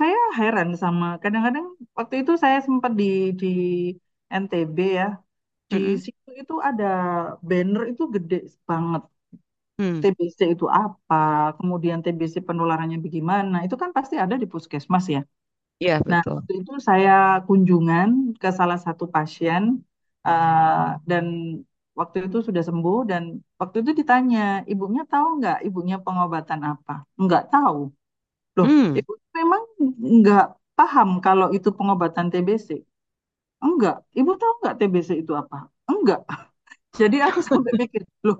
saya 0.00 0.16
heran 0.38 0.70
sama 0.82 1.06
kadang-kadang 1.22 1.66
waktu 1.98 2.14
itu 2.22 2.32
saya 2.44 2.58
sempat 2.66 2.92
di 3.00 3.04
di 3.42 3.46
NTB 4.42 4.78
ya. 5.00 5.06
Di 5.72 5.76
Mm-mm. 5.76 6.04
situ 6.06 6.28
itu 6.40 6.54
ada 6.68 6.84
banner 7.48 7.82
itu 7.92 8.02
gede 8.16 8.36
banget. 8.70 9.02
Hmm, 9.78 10.02
TBC 10.02 10.40
itu 10.54 10.66
apa, 10.80 11.16
kemudian 11.58 11.98
TBC 12.04 12.36
penularannya 12.48 12.98
bagaimana, 13.04 13.56
itu 13.66 13.76
kan 13.82 13.90
pasti 13.96 14.14
ada 14.24 14.34
di 14.42 14.46
puskesmas 14.52 15.04
ya. 15.14 15.20
Iya, 15.82 16.00
Nah, 16.10 16.20
betul. 16.20 16.38
waktu 16.38 16.52
itu 16.60 16.72
saya 16.88 17.10
kunjungan 17.46 18.08
ke 18.42 18.48
salah 18.58 18.78
satu 18.86 19.04
pasien 19.14 19.62
eh, 20.26 20.86
dan 21.10 21.26
waktu 22.00 22.16
itu 22.26 22.38
sudah 22.48 22.62
sembuh 22.68 22.98
dan 23.10 23.22
waktu 23.60 23.76
itu 23.82 23.92
ditanya, 24.00 24.40
ibunya 24.72 25.02
tahu 25.12 25.26
nggak 25.38 25.56
ibunya 25.66 25.96
pengobatan 26.04 26.60
apa? 26.70 26.92
Nggak 27.22 27.42
tahu. 27.52 27.78
Loh, 28.58 28.68
Hmm, 28.68 28.98
ibu 28.98 29.12
memang 29.38 29.62
nggak 30.18 30.42
paham 30.78 31.08
kalau 31.24 31.46
itu 31.56 31.68
pengobatan 31.78 32.26
TBC? 32.32 32.68
Enggak. 33.66 33.94
Ibu 34.18 34.30
tahu 34.40 34.52
nggak 34.60 34.74
TBC 34.80 35.10
itu 35.22 35.32
apa? 35.42 35.56
Enggak. 35.90 36.20
Jadi 37.00 37.16
aku 37.26 37.40
sampai 37.50 37.72
mikir, 37.80 38.02
loh, 38.26 38.36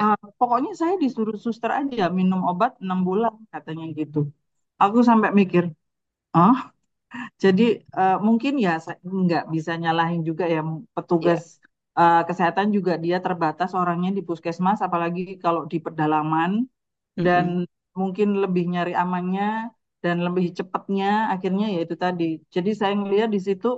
eh, 0.00 0.14
pokoknya 0.38 0.70
saya 0.80 0.94
disuruh 1.02 1.36
suster 1.44 1.70
aja 1.78 2.02
minum 2.18 2.40
obat 2.50 2.70
enam 2.84 2.98
bulan 3.08 3.34
katanya 3.54 3.84
gitu. 3.98 4.18
Aku 4.82 4.98
sampai 5.10 5.30
mikir, 5.40 5.64
ah 6.36 6.56
Jadi 7.44 7.62
eh, 7.98 8.14
mungkin 8.26 8.52
ya 8.66 8.70
nggak 9.24 9.42
bisa 9.54 9.72
nyalahin 9.82 10.22
juga 10.28 10.44
ya 10.54 10.60
iya. 11.20 11.38
petugas 11.38 11.42
eh, 11.98 12.18
kesehatan 12.28 12.68
juga 12.76 12.92
dia 13.04 13.16
terbatas 13.26 13.70
orangnya 13.80 14.10
di 14.18 14.22
puskesmas 14.28 14.78
apalagi 14.86 15.20
kalau 15.44 15.62
di 15.72 15.76
pedalaman 15.86 16.52
dan 17.26 17.46
Mm-mm. 17.46 17.58
mungkin 18.00 18.28
lebih 18.42 18.64
nyari 18.72 18.92
amannya 19.02 19.44
dan 20.04 20.16
lebih 20.26 20.46
cepatnya 20.58 21.06
akhirnya 21.34 21.66
ya 21.74 21.78
itu 21.86 21.96
tadi. 22.04 22.24
Jadi 22.54 22.70
saya 22.80 22.92
ngelihat 23.00 23.28
di 23.36 23.40
situ 23.46 23.68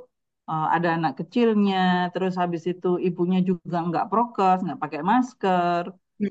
ada 0.74 0.88
anak 0.96 1.12
kecilnya, 1.18 1.76
terus 2.12 2.32
habis 2.42 2.62
itu 2.70 2.86
ibunya 3.06 3.38
juga 3.50 3.76
nggak 3.88 4.04
prokes, 4.10 4.56
nggak 4.64 4.80
pakai 4.82 5.00
masker, 5.10 5.84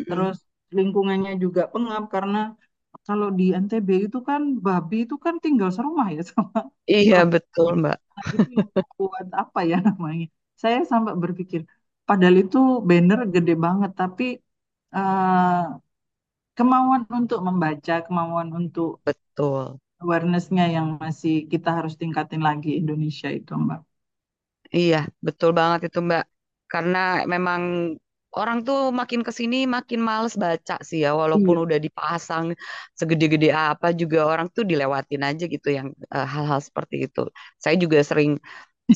terus 0.07 0.35
lingkungannya 0.77 1.31
juga 1.43 1.61
pengap 1.73 2.03
karena 2.13 2.37
kalau 3.07 3.27
di 3.39 3.43
NTB 3.63 3.89
itu 4.05 4.17
kan 4.29 4.41
babi 4.65 4.95
itu 5.05 5.15
kan 5.25 5.35
tinggal 5.43 5.69
serumah 5.75 6.07
ya 6.17 6.21
sama 6.31 6.57
Iya, 6.97 7.17
betul, 7.31 7.69
Mbak. 7.81 7.97
Nah, 8.17 8.65
buat 8.97 9.27
apa 9.41 9.59
ya 9.71 9.75
namanya? 9.87 10.25
Saya 10.61 10.79
sampai 10.91 11.13
berpikir, 11.23 11.61
padahal 12.07 12.35
itu 12.43 12.57
banner 12.89 13.19
gede 13.35 13.51
banget, 13.65 13.91
tapi 14.01 14.23
eh, 14.95 15.61
kemauan 16.57 17.03
untuk 17.19 17.39
membaca, 17.47 17.93
kemauan 18.05 18.49
untuk 18.59 18.89
Betul. 19.05 19.79
awareness-nya 20.03 20.63
yang 20.75 20.87
masih 21.03 21.33
kita 21.51 21.69
harus 21.77 21.93
tingkatin 22.01 22.41
lagi 22.47 22.69
Indonesia 22.81 23.29
itu, 23.39 23.51
Mbak. 23.65 23.79
Iya, 24.77 24.95
betul 25.25 25.49
banget 25.59 25.79
itu 25.89 25.99
Mbak. 26.07 26.23
Karena 26.71 26.97
memang 27.33 27.61
orang 28.37 28.57
tuh 28.67 28.77
makin 28.99 29.21
ke 29.27 29.31
sini 29.39 29.55
makin 29.75 29.99
males 30.09 30.33
baca 30.43 30.73
sih 30.89 30.99
ya, 31.05 31.09
walaupun 31.21 31.55
Iya. 31.55 31.65
udah 31.65 31.77
dipasang 31.85 32.45
segede-gede 32.99 33.47
apa 33.49 33.87
juga 34.01 34.17
orang 34.31 34.47
tuh 34.55 34.63
dilewatin 34.69 35.21
aja 35.29 35.43
gitu 35.53 35.67
yang 35.77 35.87
eh, 36.15 36.25
hal-hal 36.33 36.59
seperti 36.67 36.95
itu. 37.09 37.19
Saya 37.63 37.75
juga 37.83 37.97
sering 38.09 38.31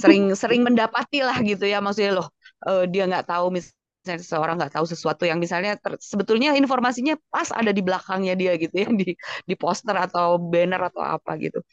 sering 0.01 0.23
sering 0.41 0.61
mendapati 0.67 1.17
lah 1.27 1.37
gitu 1.49 1.63
ya 1.73 1.77
maksudnya 1.85 2.13
loh 2.19 2.27
eh, 2.67 2.83
dia 2.93 3.01
nggak 3.09 3.25
tahu 3.31 3.45
misalnya 4.03 4.21
seseorang 4.27 4.55
nggak 4.59 4.73
tahu 4.75 4.85
sesuatu 4.85 5.23
yang 5.23 5.39
misalnya 5.39 5.79
ter- 5.79 5.95
sebetulnya 6.03 6.51
informasinya 6.59 7.15
pas 7.31 7.49
ada 7.55 7.71
di 7.71 7.79
belakangnya 7.79 8.33
dia 8.35 8.51
gitu 8.59 8.75
ya 8.83 8.87
di 9.01 9.15
di 9.47 9.55
poster 9.55 9.95
atau 9.95 10.35
banner 10.51 10.81
atau 10.91 10.99
apa 11.01 11.31
gitu. 11.39 11.63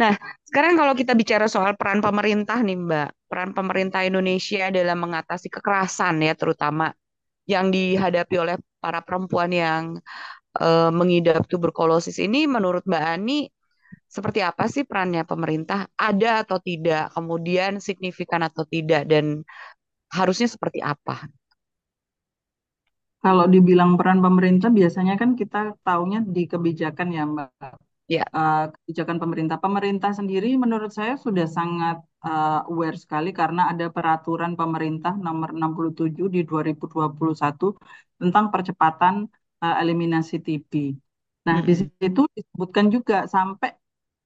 Nah, 0.00 0.12
sekarang 0.48 0.74
kalau 0.80 0.94
kita 0.96 1.12
bicara 1.18 1.46
soal 1.50 1.74
peran 1.78 2.00
pemerintah 2.04 2.58
nih, 2.62 2.76
Mbak, 2.78 3.08
peran 3.30 3.50
pemerintah 3.56 4.00
Indonesia 4.06 4.70
dalam 4.72 4.98
mengatasi 5.04 5.48
kekerasan 5.52 6.22
ya, 6.24 6.32
terutama 6.38 6.92
yang 7.48 7.68
dihadapi 7.74 8.34
oleh 8.38 8.56
para 8.82 9.00
perempuan 9.04 9.50
yang 9.52 9.84
eh, 10.60 10.90
mengidap 10.92 11.44
tuberkulosis 11.50 12.16
ini, 12.22 12.46
menurut 12.50 12.84
Mbak 12.88 13.04
Ani, 13.04 13.48
seperti 14.08 14.40
apa 14.44 14.66
sih 14.72 14.84
perannya 14.88 15.24
pemerintah? 15.28 15.88
Ada 15.98 16.44
atau 16.46 16.58
tidak? 16.62 17.12
Kemudian 17.16 17.80
signifikan 17.82 18.42
atau 18.46 18.64
tidak? 18.68 19.04
Dan 19.10 19.42
harusnya 20.12 20.48
seperti 20.50 20.80
apa? 20.84 21.28
Kalau 23.28 23.44
dibilang 23.54 23.90
peran 23.98 24.18
pemerintah, 24.26 24.68
biasanya 24.78 25.14
kan 25.22 25.30
kita 25.40 25.58
taunya 25.86 26.18
di 26.36 26.42
kebijakan 26.52 27.08
ya, 27.16 27.22
Mbak. 27.32 27.48
Ya, 28.08 28.24
Eh, 28.36 28.58
kebijakan 28.74 29.18
pemerintah. 29.22 29.56
Pemerintah 29.64 30.10
sendiri 30.18 30.48
menurut 30.64 30.90
saya 30.98 31.14
sudah 31.26 31.46
sangat 31.58 31.96
eh, 32.26 32.58
aware 32.70 32.96
sekali 33.04 33.28
karena 33.40 33.62
ada 33.72 33.84
peraturan 33.96 34.52
pemerintah 34.60 35.12
nomor 35.26 35.48
67 35.58 36.26
di 36.36 36.40
2021 36.50 37.66
tentang 38.20 38.44
percepatan 38.54 39.14
eh, 39.64 39.74
eliminasi 39.82 40.34
TB. 40.46 40.72
Nah, 41.46 41.58
di 41.68 41.72
mm-mm. 41.72 41.80
situ 41.80 42.20
disebutkan 42.36 42.86
juga 42.94 43.14
sampai 43.34 43.70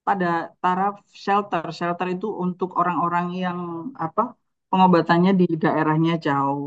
pada 0.08 0.26
taraf 0.62 0.94
shelter. 1.24 1.64
Shelter 1.78 2.06
itu 2.14 2.26
untuk 2.44 2.68
orang-orang 2.80 3.26
yang 3.44 3.58
apa 4.06 4.22
pengobatannya 4.70 5.30
di 5.40 5.44
daerahnya 5.64 6.12
jauh. 6.26 6.64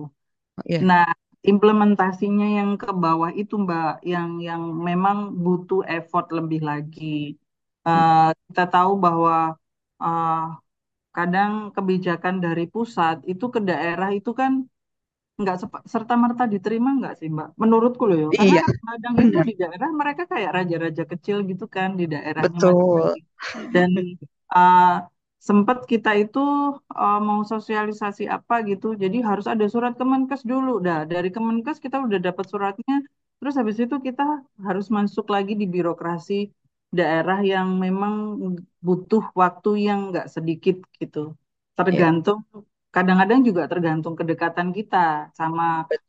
ya, 0.65 0.85
Nah, 0.87 1.03
implementasinya 1.51 2.45
yang 2.57 2.69
ke 2.81 2.89
bawah 3.03 3.31
itu 3.41 3.53
Mbak, 3.65 3.91
yang 4.13 4.29
yang 4.47 4.61
memang 4.89 5.17
butuh 5.43 5.81
effort 5.95 6.25
lebih 6.37 6.59
lagi. 6.69 7.05
Eh, 7.87 8.27
kita 8.47 8.63
tahu 8.73 8.91
bahwa 9.05 9.33
eh, 10.03 10.33
kadang 11.15 11.51
kebijakan 11.75 12.35
dari 12.45 12.63
pusat 12.73 13.15
itu 13.31 13.45
ke 13.55 13.59
daerah 13.69 14.09
itu 14.17 14.31
kan 14.41 14.51
nggak 15.41 15.55
serta 15.93 16.13
merta 16.23 16.43
diterima 16.53 16.89
nggak 16.99 17.13
sih 17.19 17.27
Mbak? 17.35 17.47
Menurutku 17.61 18.03
loh 18.09 18.17
ya, 18.23 18.27
karena 18.39 18.55
iya, 18.55 18.63
kadang 18.89 19.15
itu 19.23 19.37
di 19.47 19.53
daerah 19.61 19.89
mereka 20.01 20.23
kayak 20.31 20.51
raja-raja 20.57 21.03
kecil 21.11 21.37
gitu 21.49 21.65
kan 21.75 21.89
di 21.99 22.05
daerahnya 22.13 22.59
betul. 22.59 23.03
Dan 23.73 23.89
uh, 24.55 24.83
sempat 25.47 25.77
kita 25.91 26.09
itu 26.23 26.39
uh, 27.01 27.19
mau 27.27 27.41
sosialisasi 27.53 28.23
apa 28.37 28.55
gitu, 28.69 28.87
jadi 29.03 29.17
harus 29.29 29.45
ada 29.53 29.65
surat 29.73 29.93
Kemenkes 29.99 30.41
dulu. 30.51 30.69
Dah 30.85 30.99
dari 31.13 31.29
Kemenkes 31.35 31.77
kita 31.85 31.97
udah 32.05 32.19
dapat 32.27 32.45
suratnya, 32.51 32.95
terus 33.39 33.53
habis 33.59 33.77
itu 33.83 33.95
kita 34.07 34.23
harus 34.67 34.85
masuk 34.97 35.25
lagi 35.35 35.53
di 35.61 35.65
birokrasi 35.73 36.33
daerah 36.97 37.39
yang 37.51 37.67
memang 37.85 38.13
butuh 38.85 39.23
waktu 39.41 39.69
yang 39.87 39.99
nggak 40.09 40.27
sedikit 40.35 40.75
gitu. 41.01 41.19
ya, 41.89 42.15
Tergantung, 42.15 42.39
kadang-kadang 42.95 43.39
juga 43.47 43.61
tergantung 43.71 44.15
kedekatan 44.19 44.69
kita 44.77 44.97
sama 45.39 45.63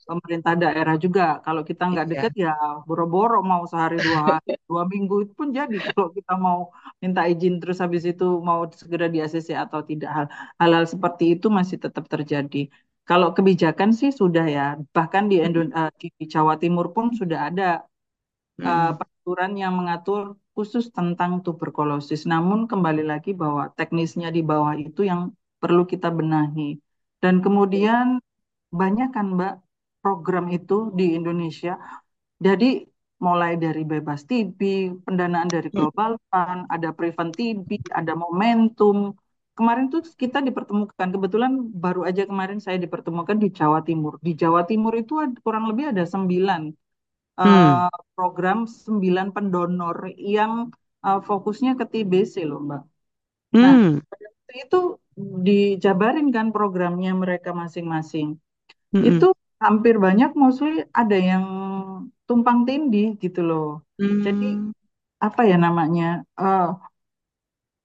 pemerintah 0.08 0.52
daerah 0.62 0.94
juga. 1.04 1.22
Kalau 1.44 1.62
kita 1.68 1.82
nggak 1.90 2.06
iya, 2.10 2.10
deket 2.10 2.32
ya 2.44 2.50
boro-boro 2.86 3.36
mau 3.50 3.62
sehari 3.70 3.96
dua 4.06 4.20
hari, 4.30 4.50
dua 4.70 4.82
minggu 4.92 5.14
itu 5.22 5.32
pun 5.40 5.48
jadi 5.58 5.76
kalau 5.88 6.06
kita 6.16 6.32
mau 6.46 6.58
minta 7.02 7.20
izin 7.32 7.52
terus 7.60 7.78
habis 7.84 8.02
itu 8.10 8.24
mau 8.48 8.60
segera 8.80 9.06
di 9.14 9.18
ACC 9.24 9.48
atau 9.64 9.80
tidak 9.90 10.08
hal 10.16 10.26
hal 10.60 10.84
seperti 10.92 11.24
itu 11.34 11.46
masih 11.58 11.76
tetap 11.84 12.04
terjadi. 12.14 12.58
Kalau 13.08 13.28
kebijakan 13.36 13.90
sih 14.00 14.10
sudah 14.20 14.44
ya, 14.56 14.62
bahkan 14.94 15.24
di, 15.30 15.34
mm, 15.42 15.46
Indo- 15.46 15.70
eh, 15.78 15.90
di 16.00 16.06
Jawa 16.34 16.54
Timur 16.62 16.86
pun 16.94 17.06
sudah 17.20 17.38
ada 17.48 17.62
mm, 18.58 18.96
peraturan 18.98 19.52
yang 19.62 19.72
mengatur 19.78 20.20
khusus 20.56 20.84
tentang 20.96 21.30
tuberkulosis. 21.44 22.20
Namun 22.32 22.58
kembali 22.70 23.02
lagi 23.10 23.30
bahwa 23.42 23.62
teknisnya 23.78 24.28
di 24.36 24.40
bawah 24.50 24.74
itu 24.84 25.00
yang 25.10 25.20
perlu 25.62 25.82
kita 25.92 26.08
benahi. 26.18 26.62
Dan 27.22 27.34
kemudian 27.44 28.06
banyak 28.80 29.08
kan 29.16 29.26
Mbak 29.36 29.52
program 30.02 30.44
itu 30.56 30.74
di 30.98 31.04
Indonesia. 31.18 31.72
Jadi 32.46 32.66
mulai 33.26 33.52
dari 33.64 33.80
bebas 33.92 34.20
TB, 34.28 34.60
pendanaan 35.06 35.48
dari 35.54 35.68
mm, 35.72 35.76
Global 35.76 36.10
Fund, 36.30 36.60
ada 36.74 36.88
Prevent 36.98 37.32
TB, 37.38 37.70
ada 38.00 38.12
Momentum. 38.22 38.96
Kemarin 39.56 39.86
tuh 39.92 40.00
kita 40.22 40.38
dipertemukan, 40.46 41.08
kebetulan 41.14 41.52
baru 41.84 42.00
aja 42.08 42.22
kemarin 42.30 42.58
saya 42.64 42.76
dipertemukan 42.84 43.36
di 43.42 43.48
Jawa 43.58 43.80
Timur. 43.88 44.12
Di 44.26 44.32
Jawa 44.42 44.60
Timur 44.70 44.92
itu 45.02 45.12
ada- 45.24 45.40
kurang 45.44 45.64
lebih 45.70 45.84
ada 45.92 46.04
sembilan 46.14 46.62
eh, 47.40 47.88
program 48.16 48.58
sembilan 48.86 49.26
pendonor 49.36 49.96
yang 50.34 50.52
eh, 51.06 51.18
fokusnya 51.28 51.70
ke 51.80 51.84
TBC 51.92 52.34
loh 52.50 52.58
Mbak. 52.66 52.82
Nah, 53.62 53.74
mm, 53.82 54.00
itu 54.62 54.76
dijabarin 55.46 56.26
kan 56.36 56.46
programnya 56.54 57.10
mereka 57.22 57.50
masing-masing. 57.62 58.28
Itu 59.08 59.24
mm, 59.24 59.34
hampir 59.64 59.94
banyak 60.06 60.30
mostly 60.42 60.70
ada 61.00 61.16
yang 61.30 61.44
tumpang 62.28 62.58
tindih 62.68 63.06
gitu 63.24 63.40
loh. 63.48 63.64
Jadi 64.24 64.44
mm, 64.44 64.72
apa 65.26 65.40
ya 65.50 65.56
namanya? 65.66 66.04
eh, 66.40 66.62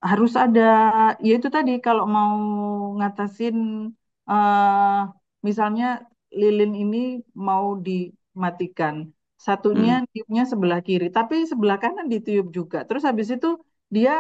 harus 0.09 0.31
ada 0.43 0.59
ya 1.27 1.31
itu 1.37 1.47
tadi 1.55 1.71
kalau 1.85 2.03
mau 2.15 2.33
ngatasin 2.97 3.55
eh 4.29 4.97
misalnya 5.47 5.85
lilin 6.39 6.71
ini 6.81 6.97
mau 7.47 7.65
dimatikan 7.85 8.95
satunya 9.47 9.91
mm, 9.91 10.01
tiupnya 10.11 10.41
sebelah 10.51 10.79
kiri 10.87 11.05
tapi 11.17 11.35
sebelah 11.51 11.77
kanan 11.83 12.05
ditiup 12.13 12.45
juga 12.57 12.77
terus 12.87 13.03
habis 13.09 13.27
itu 13.35 13.47
dia 13.95 14.11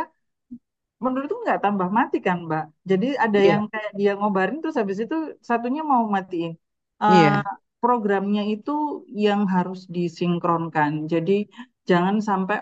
menurutku 1.03 1.37
nggak 1.45 1.59
tambah 1.63 1.89
mati 1.97 2.17
kan 2.27 2.37
Mbak. 2.47 2.63
Jadi 2.89 3.05
ada 3.25 3.39
yang 3.51 3.61
iya, 3.61 3.65
kayak 3.71 3.91
dia 3.99 4.11
ngobarin 4.19 4.57
terus 4.61 4.77
habis 4.81 4.97
itu 5.03 5.15
satunya 5.49 5.81
mau 5.91 6.03
matiin. 6.15 6.51
Iya, 7.11 7.29
programnya 7.81 8.41
itu 8.53 8.71
yang 9.25 9.41
harus 9.55 9.79
disinkronkan. 9.95 10.91
Jadi 11.13 11.31
jangan 11.89 12.15
sampai 12.29 12.57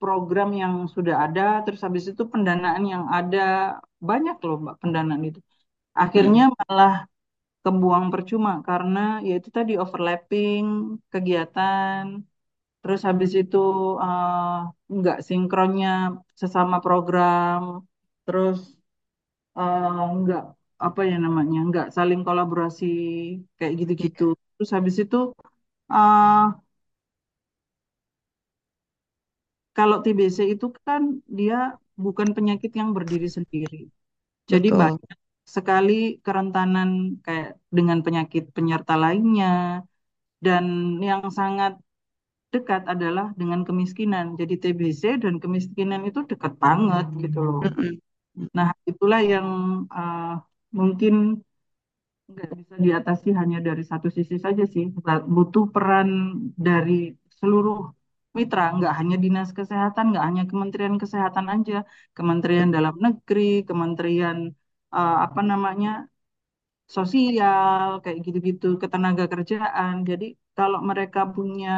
program 0.00 0.48
yang 0.62 0.74
sudah 0.94 1.14
ada, 1.24 1.42
terus 1.64 1.80
habis 1.86 2.04
itu 2.10 2.22
pendanaan 2.32 2.84
yang 2.94 3.04
ada. 3.18 3.38
Banyak 4.08 4.36
loh 4.46 4.56
Mbak 4.64 4.76
pendanaan 4.82 5.22
itu. 5.28 5.38
Akhirnya 6.02 6.42
mm, 6.42 6.56
malah 6.60 6.92
kebuang 7.64 8.06
percuma 8.14 8.50
karena 8.68 8.98
yaitu 9.28 9.48
tadi 9.58 9.72
overlapping 9.84 10.62
kegiatan, 11.12 12.04
terus 12.80 13.00
habis 13.08 13.30
itu 13.40 13.58
eh, 14.04 14.36
nggak 14.96 15.16
sinkronnya 15.28 15.88
sesama 16.40 16.76
program, 16.84 17.60
terus 18.24 18.58
eh, 19.58 19.86
nggak 20.20 20.42
apa 20.86 21.00
ya 21.10 21.14
namanya, 21.24 21.58
nggak 21.68 21.86
saling 21.96 22.20
kolaborasi 22.26 22.84
kayak 23.58 23.74
gitu-gitu. 23.80 24.22
Terus 24.54 24.70
habis 24.76 24.96
itu 25.02 25.16
eh, 25.94 26.32
kalau 29.76 29.96
TBC 30.04 30.38
itu 30.54 30.66
kan 30.86 31.02
dia 31.38 31.54
bukan 32.04 32.28
penyakit 32.36 32.70
yang 32.80 32.90
berdiri 32.96 33.28
sendiri. 33.36 33.76
Jadi 34.52 34.68
betul, 34.68 34.82
banyak 34.82 35.18
sekali 35.56 35.92
kerentanan 36.26 36.90
kayak 37.26 37.50
dengan 37.76 37.98
penyakit 38.06 38.44
penyerta 38.56 38.94
lainnya 39.04 39.46
dan 40.44 40.64
yang 41.08 41.22
sangat 41.38 41.72
dekat 42.56 42.82
adalah 42.92 43.26
dengan 43.40 43.60
kemiskinan. 43.68 44.26
Jadi 44.40 44.54
TBC 44.62 45.02
dan 45.24 45.34
kemiskinan 45.42 46.00
itu 46.08 46.20
dekat 46.30 46.52
banget 46.64 47.06
gitu 47.22 47.38
loh. 47.46 47.60
Nah, 48.56 48.68
itulah 48.90 49.20
yang 49.32 49.48
uh, 49.88 50.36
mungkin 50.78 51.14
nggak 52.26 52.50
bisa 52.58 52.74
diatasi 52.86 53.28
hanya 53.40 53.58
dari 53.68 53.82
satu 53.90 54.08
sisi 54.16 54.36
saja 54.44 54.64
sih. 54.74 54.84
Butuh 55.34 55.64
peran 55.74 56.08
dari 56.68 57.14
seluruh 57.38 57.78
mitra, 58.36 58.62
nggak 58.76 58.94
hanya 58.98 59.16
dinas 59.24 59.48
kesehatan, 59.58 60.04
nggak 60.12 60.24
hanya 60.28 60.42
Kementerian 60.50 60.96
Kesehatan 61.02 61.46
aja, 61.54 61.74
Kementerian 62.16 62.68
Dalam 62.76 62.94
Negeri, 63.04 63.64
Kementerian 63.68 64.38
uh, 64.96 65.16
apa 65.26 65.40
namanya 65.50 65.90
sosial 66.96 67.98
kayak 68.02 68.18
gitu-gitu 68.26 68.66
ketenaga 68.82 69.24
kerjaan 69.32 69.94
jadi 70.08 70.24
kalau 70.58 70.78
mereka 70.90 71.20
punya 71.36 71.68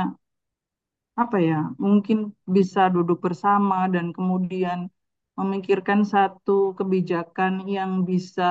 apa 1.22 1.36
ya, 1.48 1.54
mungkin 1.84 2.18
bisa 2.56 2.80
duduk 2.94 3.18
bersama 3.26 3.76
dan 3.94 4.06
kemudian 4.16 4.78
memikirkan 5.38 6.00
satu 6.12 6.52
kebijakan 6.78 7.52
yang 7.76 7.92
bisa 8.10 8.42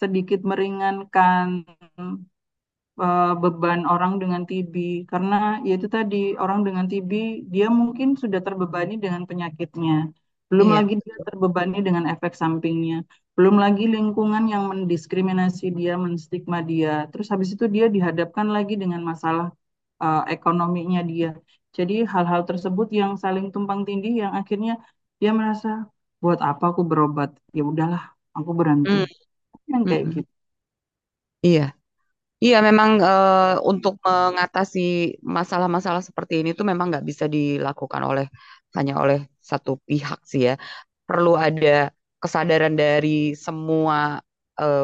sedikit 0.00 0.40
meringankan 0.50 1.48
eh, 3.02 3.24
beban 3.42 3.80
orang 3.92 4.12
dengan 4.22 4.42
TB 4.48 4.74
karena 5.10 5.34
ya 5.66 5.72
itu 5.78 5.88
tadi 5.96 6.16
orang 6.42 6.60
dengan 6.66 6.84
TB 6.90 7.12
dia 7.52 7.66
mungkin 7.80 8.08
sudah 8.22 8.40
terbebani 8.46 8.94
dengan 9.04 9.22
penyakitnya. 9.30 9.92
Belum 10.50 10.68
Iya. 10.68 10.76
lagi 10.76 10.92
dia 11.04 11.16
terbebani 11.26 11.76
dengan 11.86 12.04
efek 12.12 12.32
sampingnya. 12.42 12.94
Belum 13.36 13.56
lagi 13.64 13.82
lingkungan 13.94 14.44
yang 14.52 14.62
mendiskriminasi 14.70 15.64
dia 15.78 15.92
menstigma 16.04 16.58
dia. 16.70 16.90
Terus 17.10 17.26
habis 17.32 17.50
itu 17.54 17.64
dia 17.74 17.86
dihadapkan 17.94 18.46
lagi 18.56 18.74
dengan 18.82 19.00
masalah 19.10 19.46
eh, 20.04 20.18
ekonominya 20.34 21.00
dia 21.10 21.26
jadi 21.76 21.94
hal-hal 22.12 22.42
tersebut 22.48 22.86
yang 23.00 23.12
saling 23.24 23.46
tumpang 23.54 23.80
tindih 23.86 24.12
yang 24.22 24.32
akhirnya 24.40 24.72
dia 25.20 25.30
merasa 25.38 25.68
buat 26.22 26.38
apa 26.48 26.64
aku 26.70 26.82
berobat 26.90 27.30
ya 27.56 27.62
udahlah 27.72 28.02
aku 28.36 28.50
berhenti 28.60 28.96
Mm, 28.96 29.04
yang 29.72 29.82
kayak 29.88 30.04
mm. 30.06 30.16
gitu 30.16 30.30
Iya. 31.46 31.62
Iya, 32.44 32.56
memang 32.68 32.90
eh, 33.08 33.54
untuk 33.70 33.94
mengatasi 34.06 34.80
masalah-masalah 35.36 36.02
seperti 36.08 36.34
ini 36.40 36.50
tuh 36.58 36.66
memang 36.70 36.86
nggak 36.92 37.06
bisa 37.10 37.26
dilakukan 37.36 38.02
oleh 38.10 38.26
hanya 38.76 38.94
oleh 39.02 39.18
satu 39.50 39.70
pihak 39.88 40.18
sih 40.30 40.40
ya. 40.48 40.52
Perlu 41.08 41.30
ada 41.46 41.68
kesadaran 42.22 42.74
dari 42.82 43.08
semua 43.46 43.96
eh, 44.60 44.82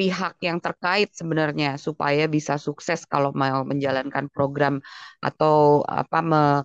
pihak 0.00 0.32
yang 0.48 0.58
terkait 0.64 1.08
sebenarnya 1.20 1.68
supaya 1.86 2.24
bisa 2.36 2.54
sukses 2.66 3.00
kalau 3.12 3.30
mau 3.42 3.60
menjalankan 3.70 4.26
program 4.34 4.74
atau 5.26 5.84
apa 6.00 6.18
me- 6.30 6.64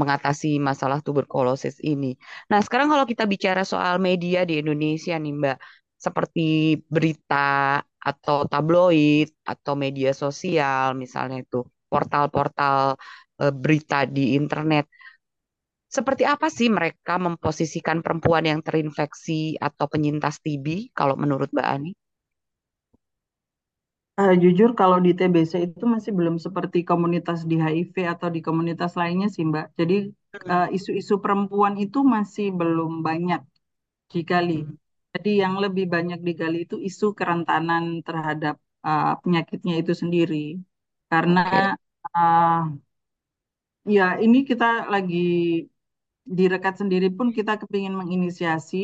mengatasi 0.00 0.62
masalah 0.62 0.98
tuberkulosis 1.06 1.76
ini. 1.82 2.14
Nah, 2.50 2.60
sekarang 2.64 2.88
kalau 2.92 3.04
kita 3.10 3.24
bicara 3.26 3.62
soal 3.66 3.98
media 3.98 4.46
di 4.48 4.62
Indonesia 4.62 5.14
nih, 5.18 5.32
Mbak, 5.40 5.56
seperti 5.98 6.42
berita 6.94 7.36
atau 8.02 8.36
tabloid 8.50 9.26
atau 9.46 9.72
media 9.78 10.10
sosial, 10.14 10.94
misalnya 11.02 11.36
itu 11.44 11.56
portal-portal 11.90 12.94
eh, 13.42 13.52
berita 13.54 13.96
di 14.06 14.22
internet. 14.38 14.84
Seperti 15.96 16.24
apa 16.34 16.48
sih 16.56 16.66
mereka 16.78 17.14
memposisikan 17.26 17.98
perempuan 18.04 18.44
yang 18.50 18.60
terinfeksi 18.66 19.40
atau 19.68 19.86
penyintas 19.92 20.34
TB 20.44 20.66
kalau 20.98 21.14
menurut 21.22 21.48
Mbak 21.54 21.68
Ani? 21.74 21.90
Eh, 24.20 24.32
jujur 24.42 24.70
kalau 24.80 24.98
di 25.06 25.10
TBC 25.18 25.52
itu 25.66 25.84
masih 25.94 26.12
belum 26.18 26.36
seperti 26.46 26.78
komunitas 26.90 27.38
di 27.50 27.54
HIV 27.64 27.96
atau 28.12 28.28
di 28.34 28.40
komunitas 28.46 28.92
lainnya 29.00 29.28
sih 29.34 29.44
Mbak. 29.50 29.64
Jadi 29.78 29.94
eh, 30.52 30.66
isu-isu 30.76 31.14
perempuan 31.24 31.74
itu 31.84 31.98
masih 32.14 32.46
belum 32.60 32.90
banyak 33.08 33.40
digali. 34.12 34.52
mm. 34.68 34.76
Jadi 35.14 35.30
yang 35.42 35.54
lebih 35.64 35.84
banyak 35.94 36.18
digali 36.28 36.56
itu 36.66 36.76
isu 36.88 37.06
kerentanan 37.18 37.84
terhadap 38.06 38.54
eh, 38.88 39.06
penyakitnya 39.22 39.74
itu 39.82 39.92
sendiri. 40.02 40.36
Karena 41.10 41.40
eh, 42.16 42.56
ya 43.94 44.04
ini 44.24 44.38
kita 44.48 44.66
lagi 44.92 45.16
di 46.36 46.42
Rekat 46.52 46.74
sendiri 46.80 47.06
pun 47.18 47.28
kita 47.38 47.52
kepingin 47.62 47.94
menginisiasi 48.00 48.76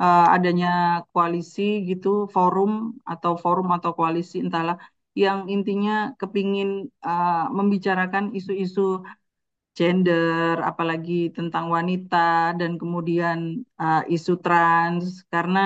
eh, 0.00 0.20
adanya 0.34 0.68
koalisi 1.12 1.62
gitu, 1.88 2.08
forum 2.34 2.70
atau 3.10 3.32
forum 3.44 3.66
atau 3.76 3.90
koalisi 3.98 4.36
entahlah 4.44 4.76
yang 5.22 5.38
intinya 5.54 5.92
kepingin 6.20 6.68
eh, 7.06 7.30
membicarakan 7.58 8.24
isu-isu 8.38 8.80
gender, 9.78 10.54
apalagi 10.70 11.12
tentang 11.36 11.66
wanita 11.76 12.16
dan 12.60 12.72
kemudian 12.80 13.38
eh, 13.82 14.00
isu 14.14 14.32
trans 14.44 15.04
karena 15.32 15.58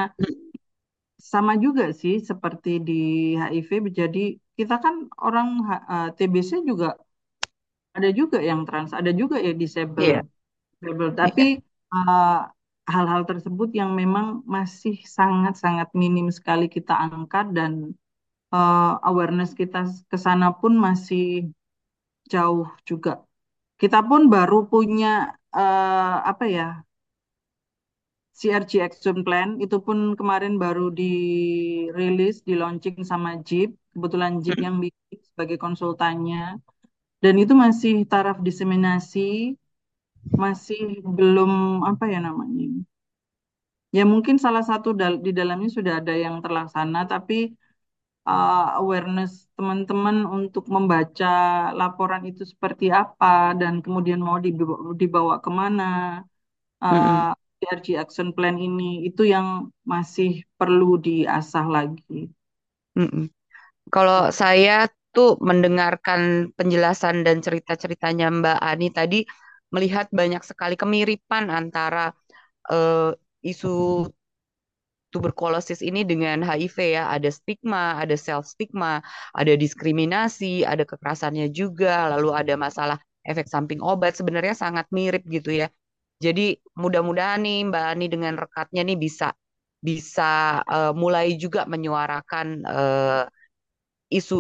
sama 1.33 1.53
juga 1.64 1.85
sih 2.01 2.14
seperti 2.31 2.68
di 2.88 2.92
HIV 3.51 3.71
jadi 4.01 4.18
kita 4.59 4.75
kan 4.85 4.95
orang 5.27 5.49
H- 5.68 5.85
eh, 5.92 6.09
TBC 6.16 6.51
juga 6.71 6.87
ada 7.97 8.09
juga 8.21 8.38
yang 8.51 8.61
trans, 8.68 8.90
ada 8.99 9.11
juga 9.21 9.37
yang 9.47 9.57
disable. 9.62 10.09
Label. 10.85 11.09
Tapi 11.21 11.42
iya. 11.45 11.62
eh, 11.95 12.38
hal-hal 12.88 13.23
tersebut 13.31 13.68
yang 13.81 13.90
memang 14.01 14.42
masih 14.47 14.95
sangat-sangat 15.07 15.88
minim 15.95 16.29
sekali 16.35 16.66
kita 16.66 16.92
angkat 17.07 17.47
dan 17.57 17.73
eh, 18.55 18.92
awareness 19.09 19.53
kita 19.61 19.79
ke 20.11 20.16
sana 20.27 20.47
pun 20.61 20.73
masih 20.87 21.53
jauh 22.33 22.66
juga. 22.88 23.11
Kita 23.81 23.99
pun 24.09 24.21
baru 24.35 24.57
punya 24.73 25.09
eh, 25.57 26.16
apa 26.31 26.45
ya 26.57 26.64
CRG 28.38 28.73
Action 28.88 29.16
Plan 29.27 29.49
itu 29.64 29.77
pun 29.87 29.99
kemarin 30.18 30.55
baru 30.64 30.83
dirilis, 31.01 32.35
di 32.49 32.53
launching 32.61 32.97
sama 33.11 33.31
JIP. 33.49 33.71
Kebetulan 33.92 34.33
JIP 34.45 34.59
Mm, 34.59 34.64
yang 34.66 34.77
bikin 34.85 35.18
sebagai 35.31 35.59
konsultannya. 35.64 36.59
Dan 37.25 37.35
itu 37.42 37.55
masih 37.64 37.92
taraf 38.12 38.37
diseminasi, 38.47 39.55
masih 40.43 40.81
belum 41.17 41.51
apa 41.91 42.05
ya 42.13 42.19
namanya 42.27 42.65
Ya 43.97 44.03
mungkin 44.13 44.37
salah 44.45 44.63
satu 44.71 44.89
dal- 45.01 45.21
di 45.27 45.31
dalamnya 45.39 45.69
sudah 45.77 45.93
ada 46.01 46.13
yang 46.25 46.37
terlaksana, 46.45 46.99
tapi 47.13 47.35
uh, 48.31 48.53
awareness 48.81 49.33
teman-teman 49.57 50.17
untuk 50.39 50.65
membaca 50.77 51.27
laporan 51.81 52.23
itu 52.31 52.43
seperti 52.53 52.87
apa 53.01 53.27
dan 53.61 53.75
kemudian 53.85 54.21
mau 54.29 54.39
dibawa, 54.47 54.77
dibawa 55.03 55.35
ke 55.45 55.51
mana 55.61 55.85
uh, 56.85 57.29
PRG 57.59 57.89
Action 58.03 58.29
Plan 58.37 58.57
ini 58.67 58.85
itu 59.09 59.23
yang 59.35 59.47
masih 59.93 60.29
perlu 60.59 60.87
diasah 61.07 61.65
lagi. 61.77 62.15
mm, 62.99 63.09
mm. 63.17 63.25
Kalau 63.95 64.31
saya 64.35 64.89
tuh 65.17 65.39
mendengarkan 65.43 66.53
penjelasan 66.59 67.25
dan 67.27 67.39
cerita-ceritanya 67.47 68.27
Mbak 68.33 68.59
Ani 68.63 68.89
tadi 68.95 69.19
melihat 69.75 70.07
banyak 70.13 70.43
sekali 70.45 70.75
kemiripan 70.79 71.49
antara 71.51 72.13
eh, 72.71 73.13
isu 73.43 73.69
tuberkulosis 75.13 75.85
ini 75.85 76.03
dengan 76.09 76.41
HIV 76.41 76.97
ya. 76.97 77.13
Ada 77.13 77.29
stigma, 77.29 78.01
ada 78.01 78.17
self 78.17 78.49
stigma, 78.49 79.05
ada 79.37 79.53
diskriminasi, 79.57 80.65
ada 80.65 80.83
kekerasannya 80.89 81.53
juga, 81.53 82.09
lalu 82.17 82.33
ada 82.33 82.55
masalah 82.57 82.97
efek 83.29 83.47
samping 83.49 83.81
obat. 83.85 84.17
Sebenarnya 84.17 84.57
sangat 84.57 84.89
mirip 84.89 85.23
gitu 85.29 85.53
ya. 85.53 85.69
Jadi 86.23 86.57
mudah-mudahan 86.79 87.43
nih 87.45 87.67
Mbak 87.69 87.85
Ani 87.93 88.07
dengan 88.09 88.35
rekatnya 88.39 88.83
nih 88.87 88.97
bisa 88.97 89.35
bisa 89.83 90.63
eh, 90.65 90.93
mulai 90.97 91.35
juga 91.37 91.67
menyuarakan 91.69 92.47
eh, 92.65 93.23
isu 94.13 94.37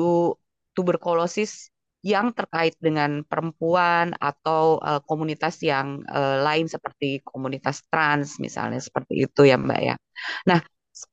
tuberkulosis 0.76 1.71
yang 2.02 2.34
terkait 2.34 2.74
dengan 2.82 3.22
perempuan 3.22 4.10
atau 4.18 4.82
eh, 4.82 5.00
komunitas 5.06 5.62
yang 5.62 6.02
eh, 6.02 6.36
lain 6.42 6.66
seperti 6.66 7.22
komunitas 7.22 7.86
trans 7.86 8.42
misalnya 8.42 8.82
seperti 8.82 9.26
itu 9.26 9.46
ya 9.46 9.56
Mbak 9.58 9.80
ya. 9.80 9.94
Nah, 10.50 10.60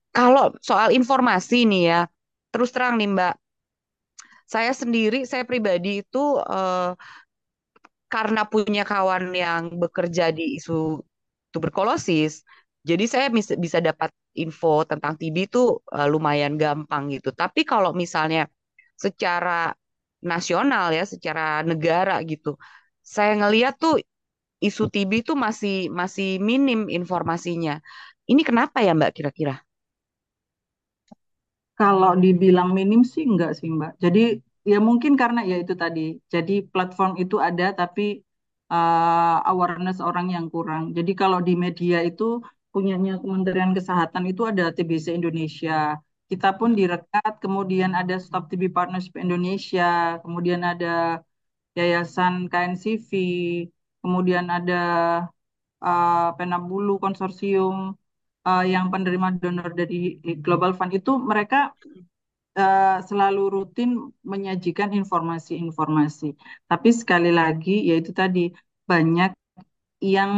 kalau 0.10 0.58
soal 0.60 0.90
informasi 0.90 1.70
nih 1.70 1.84
ya, 1.94 2.02
terus 2.50 2.74
terang 2.74 2.98
nih 2.98 3.10
Mbak, 3.14 3.34
saya 4.50 4.74
sendiri, 4.74 5.30
saya 5.30 5.46
pribadi 5.46 6.02
itu 6.02 6.24
eh, 6.42 6.92
karena 8.10 8.42
punya 8.50 8.82
kawan 8.82 9.30
yang 9.38 9.78
bekerja 9.78 10.34
di 10.34 10.58
isu 10.58 10.98
tuberkulosis, 11.54 12.42
jadi 12.82 13.06
saya 13.06 13.28
bisa, 13.30 13.78
dapat 13.84 14.10
info 14.34 14.82
tentang 14.90 15.14
TB 15.20 15.38
itu 15.46 15.78
eh, 15.94 16.08
lumayan 16.10 16.58
gampang 16.58 17.14
gitu. 17.14 17.30
Tapi 17.36 17.62
kalau 17.68 17.92
misalnya 17.94 18.50
secara 18.98 19.70
nasional 20.32 20.86
ya, 20.98 21.04
secara 21.14 21.42
negara 21.70 22.14
gitu, 22.32 22.50
saya 23.16 23.32
ngeliat 23.40 23.74
tuh 23.84 23.94
isu 24.68 24.84
TB 24.94 25.12
itu 25.24 25.34
masih 25.46 25.74
masih 26.00 26.28
minim 26.50 26.80
informasinya. 26.98 27.74
Ini 28.32 28.42
kenapa 28.50 28.78
ya 28.86 28.92
Mbak 28.98 29.12
kira-kira? 29.18 29.54
Kalau 31.80 32.12
dibilang 32.24 32.70
minim 32.78 33.02
sih 33.14 33.24
enggak 33.30 33.52
sih 33.60 33.68
Mbak. 33.78 33.92
Jadi 34.04 34.20
ya 34.72 34.78
mungkin 34.88 35.14
karena 35.22 35.40
ya 35.52 35.56
itu 35.64 35.74
tadi. 35.84 36.02
Jadi 36.34 36.54
platform 36.74 37.12
itu 37.24 37.36
ada 37.48 37.64
tapi 37.80 38.02
uh, 38.74 39.38
awareness 39.52 39.98
orang 40.10 40.28
yang 40.36 40.46
kurang. 40.54 40.84
Jadi 40.98 41.12
kalau 41.22 41.40
di 41.48 41.54
media 41.66 41.98
itu 42.10 42.24
punyanya 42.74 43.12
Kementerian 43.24 43.72
Kesehatan 43.78 44.24
itu 44.32 44.42
ada 44.52 44.64
TBC 44.76 45.06
Indonesia. 45.20 45.74
Kita 46.30 46.48
pun 46.60 46.78
direkat, 46.80 47.42
kemudian 47.44 47.92
ada 47.98 48.16
Stop 48.22 48.44
TB 48.50 48.70
Partnership 48.78 49.18
Indonesia, 49.18 50.22
kemudian 50.24 50.62
ada 50.62 51.26
Yayasan 51.78 52.34
KNCV, 52.52 53.10
kemudian 54.02 54.46
ada 54.58 54.76
uh, 55.82 56.30
Penabulu 56.38 57.02
Konsorsium 57.04 57.98
uh, 58.46 58.64
yang 58.74 58.86
penerima 58.94 59.28
donor 59.42 59.74
dari 59.74 60.22
Global 60.46 60.72
Fund 60.78 60.94
itu 60.94 61.12
mereka 61.32 61.74
eh, 62.60 62.98
selalu 63.10 63.42
rutin 63.56 63.90
menyajikan 64.32 64.90
informasi-informasi. 65.00 66.26
Tapi 66.70 66.90
sekali 66.92 67.30
lagi, 67.40 67.72
yaitu 67.90 68.12
tadi 68.22 68.52
banyak 68.90 69.32
yang 70.04 70.32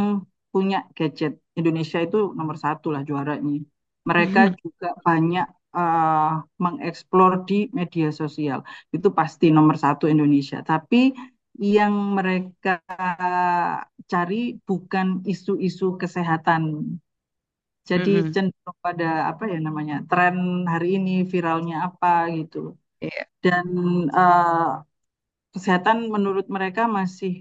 punya 0.52 0.78
gadget. 0.96 1.32
Indonesia 1.58 1.98
itu 2.06 2.32
nomor 2.38 2.56
satu 2.64 2.86
lah 2.94 3.02
juaranya. 3.08 3.60
Mereka 4.08 4.40
juga 4.62 4.88
banyak 5.06 5.46
eh, 5.78 6.30
mengeksplor 6.64 7.32
di 7.48 7.54
media 7.78 8.06
sosial. 8.20 8.58
Itu 8.94 9.08
pasti 9.18 9.44
nomor 9.56 9.76
satu 9.84 10.04
Indonesia. 10.14 10.58
Tapi 10.70 10.96
yang 11.74 11.94
mereka 12.16 12.70
cari 14.10 14.40
bukan 14.68 15.06
isu-isu 15.32 15.86
kesehatan. 16.00 16.62
Jadi 17.90 18.10
Mm-mm. 18.10 18.34
cenderung 18.34 18.78
pada 18.86 19.04
apa 19.30 19.42
ya 19.52 19.56
namanya 19.66 19.94
tren 20.08 20.36
hari 20.72 20.86
ini 20.96 21.10
viralnya 21.32 21.74
apa 21.86 22.08
gitu. 22.36 22.58
Iya. 23.00 23.26
Dan 23.44 23.68
eh, 24.18 24.48
kesehatan 25.54 25.98
menurut 26.14 26.46
mereka 26.56 26.82
masih 26.98 27.32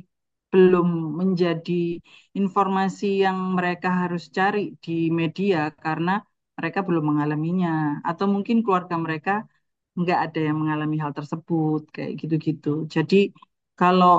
belum 0.52 0.88
menjadi 1.22 1.74
informasi 2.40 3.06
yang 3.26 3.38
mereka 3.58 3.90
harus 4.02 4.24
cari 4.38 4.60
di 4.86 4.92
media 5.20 5.58
karena 5.84 6.12
mereka 6.58 6.80
belum 6.88 7.04
mengalaminya 7.10 7.70
atau 8.08 8.26
mungkin 8.34 8.58
keluarga 8.64 8.96
mereka 9.06 9.32
nggak 10.00 10.20
ada 10.26 10.40
yang 10.48 10.58
mengalami 10.62 10.96
hal 11.04 11.14
tersebut 11.18 11.80
kayak 11.96 12.12
gitu-gitu. 12.22 12.70
Jadi 12.96 13.16
kalau 13.80 14.10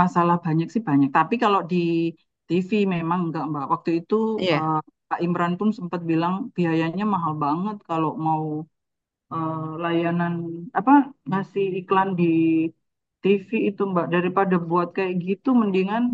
masalah 0.00 0.36
banyak 0.46 0.66
sih 0.74 0.82
banyak, 0.88 1.08
tapi 1.18 1.34
kalau 1.44 1.60
di 1.70 1.76
TV 2.48 2.70
memang 2.96 3.20
enggak 3.26 3.44
Mbak. 3.50 3.64
Waktu 3.72 3.90
itu 4.00 4.14
Iya. 4.36 4.60
eh, 4.60 4.72
Pak 5.10 5.20
Imran 5.26 5.52
pun 5.60 5.68
sempat 5.78 6.00
bilang 6.10 6.34
biayanya 6.56 7.04
mahal 7.14 7.34
banget 7.44 7.76
kalau 7.88 8.10
mau 8.26 8.44
eh, 9.32 9.56
layanan 9.82 10.32
apa 10.78 10.92
ngasih 11.28 11.64
iklan 11.80 12.08
di 12.20 12.24
TV 13.22 13.50
itu 13.68 13.82
Mbak 13.92 14.06
daripada 14.14 14.54
buat 14.68 14.88
kayak 14.96 15.14
gitu 15.26 15.48
mendingan 15.60 16.04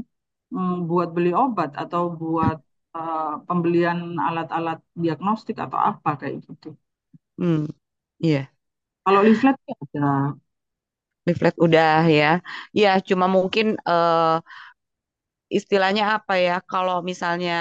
mm, 0.54 0.72
buat 0.88 1.08
beli 1.16 1.30
obat 1.42 1.70
atau 1.82 2.02
buat 2.20 2.56
eh, 2.96 3.32
pembelian 3.48 3.98
alat-alat 4.28 4.78
diagnostik 5.02 5.56
atau 5.64 5.78
apa 5.90 6.10
kayak 6.20 6.36
gitu. 6.46 6.68
Hmm. 7.38 7.66
Iya. 8.24 8.38
Kalau 9.04 9.20
leaflet 9.26 9.56
ya 9.68 9.74
ada. 9.84 10.00
Leaflet 11.26 11.54
udah 11.64 12.02
ya. 12.10 12.26
Ya, 12.74 12.88
cuma 13.08 13.26
mungkin 13.30 13.66
eh, 13.86 14.36
istilahnya 15.58 16.04
apa 16.16 16.34
ya? 16.46 16.54
Kalau 16.70 16.96
misalnya 17.10 17.52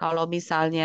kalau 0.00 0.24
misalnya 0.36 0.84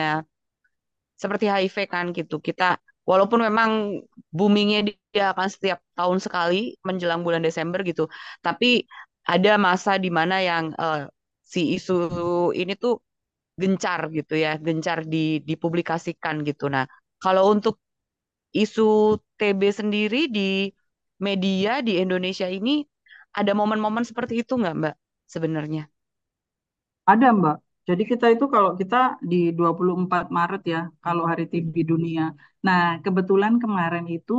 seperti 1.17 1.45
HIV 1.49 1.78
kan 1.89 2.05
gitu. 2.17 2.38
Kita 2.41 2.78
walaupun 3.09 3.39
memang 3.47 4.01
boomingnya 4.34 4.80
dia 5.13 5.34
akan 5.34 5.47
setiap 5.49 5.80
tahun 5.97 6.19
sekali 6.21 6.78
menjelang 6.86 7.21
bulan 7.25 7.41
Desember 7.41 7.82
gitu, 7.82 8.05
tapi 8.45 8.86
ada 9.28 9.57
masa 9.59 9.97
di 9.99 10.09
mana 10.13 10.39
yang 10.43 10.71
eh, 10.78 11.09
si 11.43 11.75
isu 11.75 11.93
ini 12.53 12.73
tuh 12.78 12.99
gencar 13.62 13.99
gitu 14.18 14.34
ya, 14.38 14.49
gencar 14.66 14.99
di 15.14 15.41
dipublikasikan 15.49 16.36
gitu. 16.47 16.70
Nah, 16.70 16.86
kalau 17.24 17.43
untuk 17.53 17.76
isu 18.53 19.18
TB 19.38 19.62
sendiri 19.80 20.30
di 20.38 20.72
media 21.18 21.82
di 21.82 21.97
Indonesia 22.03 22.47
ini 22.47 22.86
ada 23.34 23.51
momen-momen 23.60 24.05
seperti 24.05 24.34
itu 24.45 24.53
nggak 24.62 24.76
Mbak 24.82 24.95
sebenarnya? 25.34 25.84
Ada, 27.10 27.28
Mbak. 27.34 27.58
Jadi 27.88 28.03
kita 28.12 28.26
itu 28.36 28.45
kalau 28.51 28.72
kita 28.80 29.16
di 29.32 29.55
24 29.58 30.28
Maret 30.38 30.62
ya, 30.74 30.80
kalau 31.03 31.24
Hari 31.30 31.47
TB 31.51 31.76
Dunia. 31.91 32.36
Nah, 32.68 32.99
kebetulan 33.03 33.53
kemarin 33.64 34.05
itu 34.12 34.34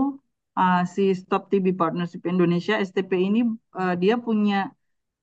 uh, 0.61 0.85
si 0.95 1.03
Stop 1.17 1.49
TB 1.51 1.67
Partnership 1.81 2.23
Indonesia 2.29 2.75
STP 2.77 3.13
ini 3.29 3.41
uh, 3.81 3.95
dia 4.03 4.15
punya 4.21 4.69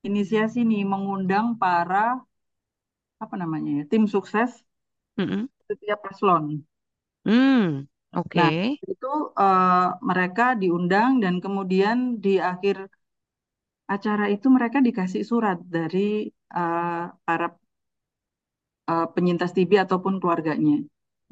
inisiasi 0.06 0.58
nih 0.70 0.82
mengundang 0.92 1.46
para 1.62 2.18
apa 3.24 3.34
namanya 3.42 3.70
ya, 3.78 3.82
tim 3.92 4.02
sukses 4.14 4.50
Mm-mm. 5.18 5.48
setiap 5.68 5.98
paslon. 6.04 6.44
Hmm, 7.26 7.86
Nah, 8.38 8.50
oke. 8.50 8.80
itu 8.92 9.06
uh, 9.42 9.66
mereka 10.08 10.42
diundang 10.60 11.10
dan 11.22 11.34
kemudian 11.44 11.96
di 12.24 12.30
akhir 12.50 12.76
acara 13.94 14.24
itu 14.34 14.46
mereka 14.56 14.78
dikasih 14.86 15.22
surat 15.30 15.56
dari 15.74 15.98
uh, 16.58 17.04
para 17.26 17.46
uh, 18.90 19.04
penyintas 19.14 19.50
TB 19.56 19.72
ataupun 19.84 20.14
keluarganya. 20.20 20.74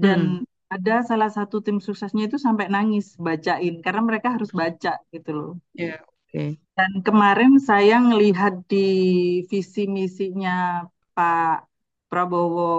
Dan 0.05 0.20
Mm-mm. 0.20 0.39
ada 0.74 0.93
salah 1.11 1.30
satu 1.37 1.57
tim 1.66 1.76
suksesnya 1.87 2.22
itu 2.28 2.37
sampai 2.47 2.66
nangis 2.74 3.05
bacain 3.26 3.74
karena 3.85 4.03
mereka 4.09 4.28
harus 4.35 4.51
baca 4.61 4.91
gitu 5.14 5.30
loh. 5.39 5.51
Ya, 5.80 5.91
oke. 6.28 6.59
Dan 6.78 6.93
kemarin 7.07 7.53
saya 7.68 7.95
ngelihat 8.07 8.55
di 8.70 8.76
visi 9.51 9.80
misinya 9.99 10.51
Pak 11.14 11.74
Prabowo 12.15 12.71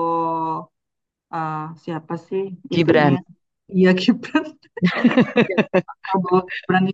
uh, 1.35 1.75
siapa 1.83 2.13
sih? 2.27 2.43
Gibran. 2.71 3.19
Iya 3.67 3.91
Gibran. 3.99 4.45
Prabowo 6.07 6.39
Gibran 6.47 6.85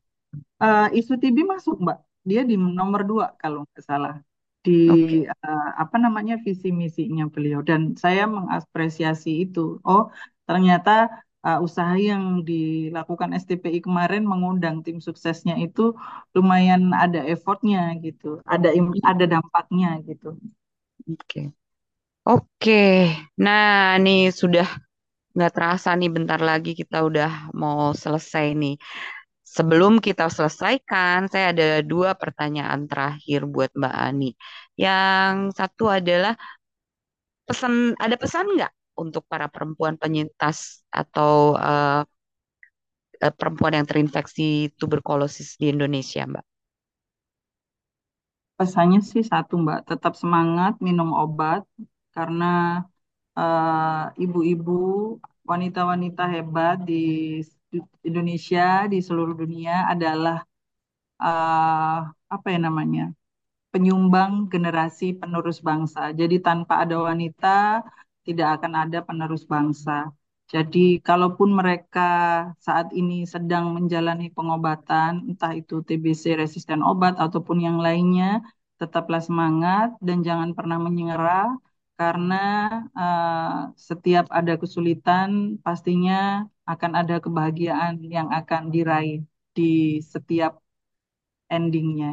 Eh, 0.62 0.88
isu 1.00 1.14
TB 1.22 1.38
masuk, 1.54 1.76
Mbak. 1.86 1.98
Dia 2.30 2.42
di 2.50 2.56
nomor 2.58 3.02
dua 3.10 3.26
kalau 3.42 3.66
nggak 3.66 3.84
salah 3.89 4.16
di 4.66 4.72
Oke. 4.94 5.18
eh, 5.26 5.68
apa 5.84 5.96
namanya 6.06 6.34
visi 6.46 6.70
misinya 6.82 7.26
beliau 7.34 7.62
dan 7.70 7.82
saya 8.04 8.24
mengapresiasi 8.30 9.30
itu. 9.44 9.82
Oh, 9.89 10.02
ternyata 10.48 10.92
eh, 11.46 11.60
usaha 11.68 11.94
yang 12.10 12.24
dilakukan 12.50 13.30
STPI 13.42 13.80
kemarin 13.88 14.24
mengundang 14.32 14.76
tim 14.86 14.98
suksesnya 15.08 15.54
itu 15.66 15.82
lumayan 16.36 16.82
ada 17.04 17.20
effortnya 17.34 17.80
gitu, 18.06 18.28
ada 18.54 18.70
ada 19.10 19.26
dampaknya 19.34 19.88
gitu. 20.10 20.38
Oke. 21.10 21.54
Oke. 22.28 22.72
Nah, 23.44 23.98
nih 24.04 24.18
sudah 24.42 24.66
nggak 25.36 25.52
terasa 25.56 25.90
nih 26.00 26.10
bentar 26.16 26.40
lagi 26.50 26.70
kita 26.82 26.98
udah 27.10 27.30
mau 27.62 27.80
selesai 28.04 28.46
nih. 28.62 28.74
Sebelum 29.58 29.94
kita 30.08 30.24
selesaikan, 30.36 31.20
saya 31.32 31.46
ada 31.54 31.66
dua 31.92 32.10
pertanyaan 32.22 32.82
terakhir 32.92 33.40
buat 33.54 33.72
Mbak 33.80 33.96
Ani. 34.08 34.26
Yang 34.80 35.36
satu 35.60 35.84
adalah 35.98 36.34
pesan, 37.48 37.74
ada 38.00 38.16
pesan 38.18 38.46
nggak 38.58 38.72
untuk 39.02 39.24
para 39.32 39.48
perempuan 39.54 39.96
penyintas 40.02 40.86
atau 40.92 41.58
eh, 41.58 42.02
perempuan 43.40 43.74
yang 43.78 43.88
terinfeksi 43.90 44.74
tuberkulosis 44.80 45.50
di 45.62 45.66
Indonesia, 45.74 46.22
Mbak? 46.26 46.46
Pesannya 48.60 49.00
sih 49.12 49.24
satu, 49.32 49.54
Mbak, 49.64 49.80
tetap 49.90 50.14
semangat 50.22 50.74
minum 50.88 51.10
obat 51.24 51.62
karena 52.16 52.45
eh, 53.39 54.24
ibu-ibu, 54.24 54.72
wanita-wanita 55.51 56.22
hebat 56.34 56.76
di 56.89 56.93
Indonesia, 58.07 58.62
di 58.91 58.97
seluruh 59.07 59.36
dunia 59.41 59.74
adalah 59.93 60.36
eh, 61.24 61.97
apa 62.36 62.47
ya 62.53 62.59
namanya? 62.68 63.03
penyumbang 63.74 64.34
generasi 64.53 65.05
penerus 65.22 65.59
bangsa. 65.70 66.01
Jadi 66.20 66.36
tanpa 66.47 66.74
ada 66.84 66.97
wanita, 67.09 67.47
tidak 68.28 68.47
akan 68.57 68.74
ada 68.84 68.99
penerus 69.07 69.43
bangsa. 69.53 69.91
Jadi 70.53 70.80
kalaupun 71.07 71.49
mereka 71.59 72.01
saat 72.68 72.88
ini 72.99 73.16
sedang 73.34 73.66
menjalani 73.78 74.28
pengobatan, 74.38 75.12
entah 75.30 75.53
itu 75.62 75.76
TBC 75.88 76.24
resisten 76.41 76.82
obat 76.91 77.14
ataupun 77.26 77.57
yang 77.68 77.78
lainnya, 77.86 78.43
tetaplah 78.82 79.22
semangat 79.28 79.88
dan 80.07 80.18
jangan 80.28 80.51
pernah 80.57 80.80
menyerah 80.88 81.47
karena 82.02 82.36
eh, 82.99 83.41
setiap 83.89 84.26
ada 84.39 84.54
kesulitan 84.62 85.30
pastinya 85.66 86.14
akan 86.72 86.91
ada 87.02 87.16
kebahagiaan 87.26 87.93
yang 88.16 88.28
akan 88.39 88.64
diraih 88.74 89.18
di 89.56 89.64
setiap 90.14 90.52
endingnya. 91.56 92.10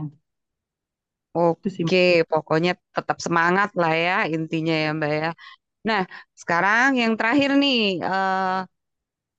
Oke, 1.82 1.99
pokoknya 2.30 2.70
tetap 2.97 3.18
semangat 3.26 3.68
lah 3.80 3.93
ya 4.05 4.14
intinya 4.34 4.74
ya 4.84 4.89
Mbak 4.99 5.12
ya. 5.20 5.28
Nah, 5.89 6.01
sekarang 6.43 6.89
yang 7.03 7.12
terakhir 7.18 7.51
nih, 7.62 7.76
eh, 8.09 8.59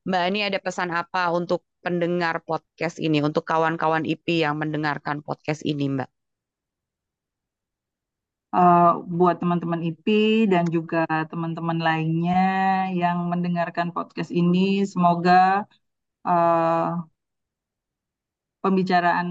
Mbak 0.07 0.21
Ani 0.27 0.39
ada 0.47 0.59
pesan 0.65 0.89
apa 1.01 1.19
untuk 1.39 1.61
pendengar 1.85 2.35
podcast 2.49 2.97
ini, 3.05 3.17
untuk 3.27 3.43
kawan-kawan 3.51 4.03
IP 4.11 4.25
yang 4.45 4.55
mendengarkan 4.61 5.17
podcast 5.27 5.61
ini, 5.71 5.83
Mbak? 5.95 6.09
Eh, 8.55 8.81
buat 9.17 9.35
teman-teman 9.41 9.81
IP 9.87 10.05
dan 10.53 10.65
juga 10.75 10.97
teman-teman 11.31 11.79
lainnya 11.87 12.35
yang 13.01 13.17
mendengarkan 13.31 13.87
podcast 13.95 14.31
ini. 14.39 14.59
Semoga 14.91 15.33
eh, 16.27 16.83
pembicaraan 18.63 19.29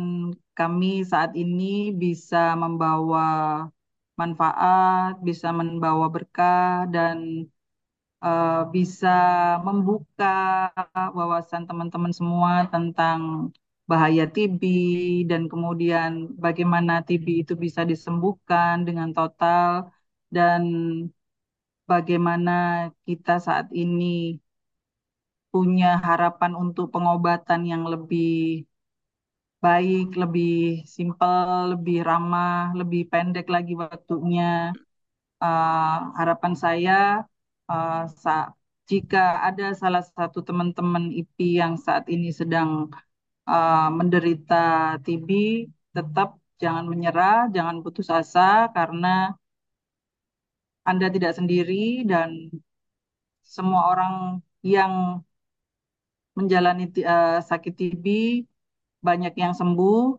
kami 0.58 0.86
saat 1.10 1.30
ini 1.42 1.64
bisa 2.02 2.36
membawa 2.62 3.22
manfaat, 4.20 5.12
bisa 5.28 5.48
membawa 5.58 6.06
berkah 6.14 6.66
dan 6.94 7.16
eh, 8.24 8.60
bisa 8.74 9.08
membuka 9.66 10.26
wawasan 11.18 11.62
teman-teman 11.68 12.12
semua 12.18 12.52
tentang 12.72 13.20
bahaya 13.90 14.22
TB 14.34 14.62
dan 15.30 15.42
kemudian 15.52 16.10
bagaimana 16.44 16.92
TB 17.06 17.26
itu 17.42 17.52
bisa 17.64 17.80
disembuhkan 17.90 18.74
dengan 18.86 19.08
total 19.16 19.70
dan 20.36 20.62
bagaimana 21.90 22.52
kita 23.06 23.32
saat 23.46 23.66
ini 23.82 24.04
punya 25.52 25.86
harapan 26.08 26.52
untuk 26.62 26.86
pengobatan 26.94 27.60
yang 27.72 27.82
lebih 27.92 28.28
baik, 29.64 30.04
lebih 30.22 30.48
simpel, 30.94 31.48
lebih 31.72 31.96
ramah, 32.08 32.54
lebih 32.80 33.00
pendek 33.12 33.46
lagi 33.54 33.72
waktunya. 33.84 34.44
Uh, 35.44 36.10
harapan 36.18 36.52
saya 36.64 36.92
uh, 37.70 37.94
sa 38.22 38.30
jika 38.90 39.18
ada 39.46 39.64
salah 39.82 40.02
satu 40.02 40.38
teman-teman 40.48 41.04
IP 41.20 41.36
yang 41.60 41.74
saat 41.86 42.04
ini 42.14 42.28
sedang 42.40 42.90
uh, 43.54 43.88
menderita 43.98 44.54
TB, 45.04 45.28
tetap 45.96 46.28
jangan 46.62 46.84
menyerah, 46.92 47.48
jangan 47.56 47.76
putus 47.84 48.08
asa 48.18 48.68
karena 48.76 49.08
Anda 50.90 51.06
tidak 51.14 51.32
sendiri 51.38 52.04
dan 52.10 52.30
semua 53.54 53.82
orang 53.92 54.14
yang 54.74 54.92
menjalani 56.38 56.84
uh, 57.02 57.40
sakit 57.42 57.72
TB 57.74 58.06
banyak 59.06 59.34
yang 59.42 59.52
sembuh 59.60 60.18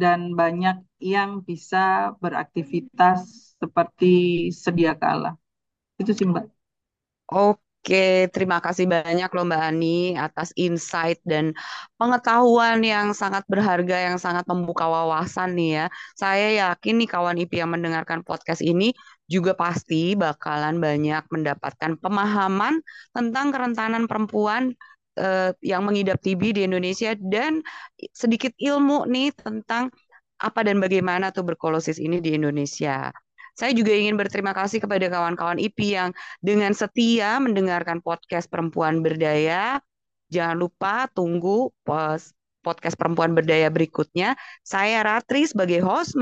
dan 0.00 0.32
banyak 0.40 0.76
yang 1.00 1.30
bisa 1.48 2.12
beraktivitas 2.22 3.20
seperti 3.60 4.48
sedia 4.64 4.92
kala. 4.96 5.36
Itu 6.00 6.12
sih 6.16 6.24
Mbak. 6.24 6.44
Oke, 7.30 7.69
terima 8.30 8.60
kasih 8.60 8.84
banyak 8.84 9.30
loh 9.32 9.44
Mbak 9.48 9.62
Ani 9.72 10.12
atas 10.12 10.52
insight 10.54 11.16
dan 11.24 11.56
pengetahuan 11.96 12.84
yang 12.84 13.16
sangat 13.16 13.42
berharga, 13.48 13.96
yang 14.12 14.18
sangat 14.20 14.44
membuka 14.44 14.84
wawasan 14.84 15.56
nih 15.56 15.70
ya. 15.80 15.86
Saya 16.12 16.48
yakin 16.68 17.00
nih 17.00 17.08
kawan 17.08 17.40
IP 17.40 17.56
yang 17.56 17.72
mendengarkan 17.72 18.20
podcast 18.20 18.60
ini 18.60 18.92
juga 19.30 19.56
pasti 19.56 20.12
bakalan 20.12 20.76
banyak 20.82 21.24
mendapatkan 21.32 21.96
pemahaman 22.02 22.82
tentang 23.16 23.46
kerentanan 23.54 24.04
perempuan 24.04 24.76
uh, 25.16 25.50
yang 25.64 25.86
mengidap 25.86 26.20
TB 26.20 26.60
di 26.60 26.60
Indonesia 26.66 27.16
dan 27.16 27.64
sedikit 28.12 28.52
ilmu 28.60 29.08
nih 29.08 29.32
tentang 29.34 29.88
apa 30.40 30.60
dan 30.64 30.80
bagaimana 30.80 31.32
tuberkulosis 31.32 32.00
ini 32.00 32.18
di 32.18 32.36
Indonesia. 32.36 33.12
Saya 33.60 33.76
juga 33.76 33.92
ingin 33.92 34.16
berterima 34.16 34.56
kasih 34.56 34.80
kepada 34.80 35.04
kawan-kawan 35.12 35.60
IP 35.60 35.92
yang 35.92 36.16
dengan 36.40 36.72
setia 36.72 37.36
mendengarkan 37.36 38.00
podcast 38.00 38.48
Perempuan 38.48 39.04
Berdaya. 39.04 39.84
Jangan 40.32 40.56
lupa 40.56 41.04
tunggu 41.12 41.68
podcast 42.64 42.96
Perempuan 42.96 43.36
Berdaya 43.36 43.68
berikutnya. 43.68 44.32
Saya 44.64 45.04
Ratri 45.04 45.44
sebagai 45.44 45.84
host 45.84 46.16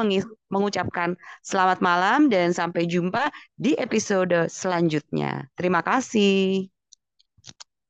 mengucapkan 0.50 1.14
selamat 1.46 1.78
malam 1.78 2.26
dan 2.26 2.50
sampai 2.50 2.90
jumpa 2.90 3.30
di 3.54 3.78
episode 3.78 4.50
selanjutnya. 4.50 5.46
Terima 5.54 5.86
kasih. 5.86 6.77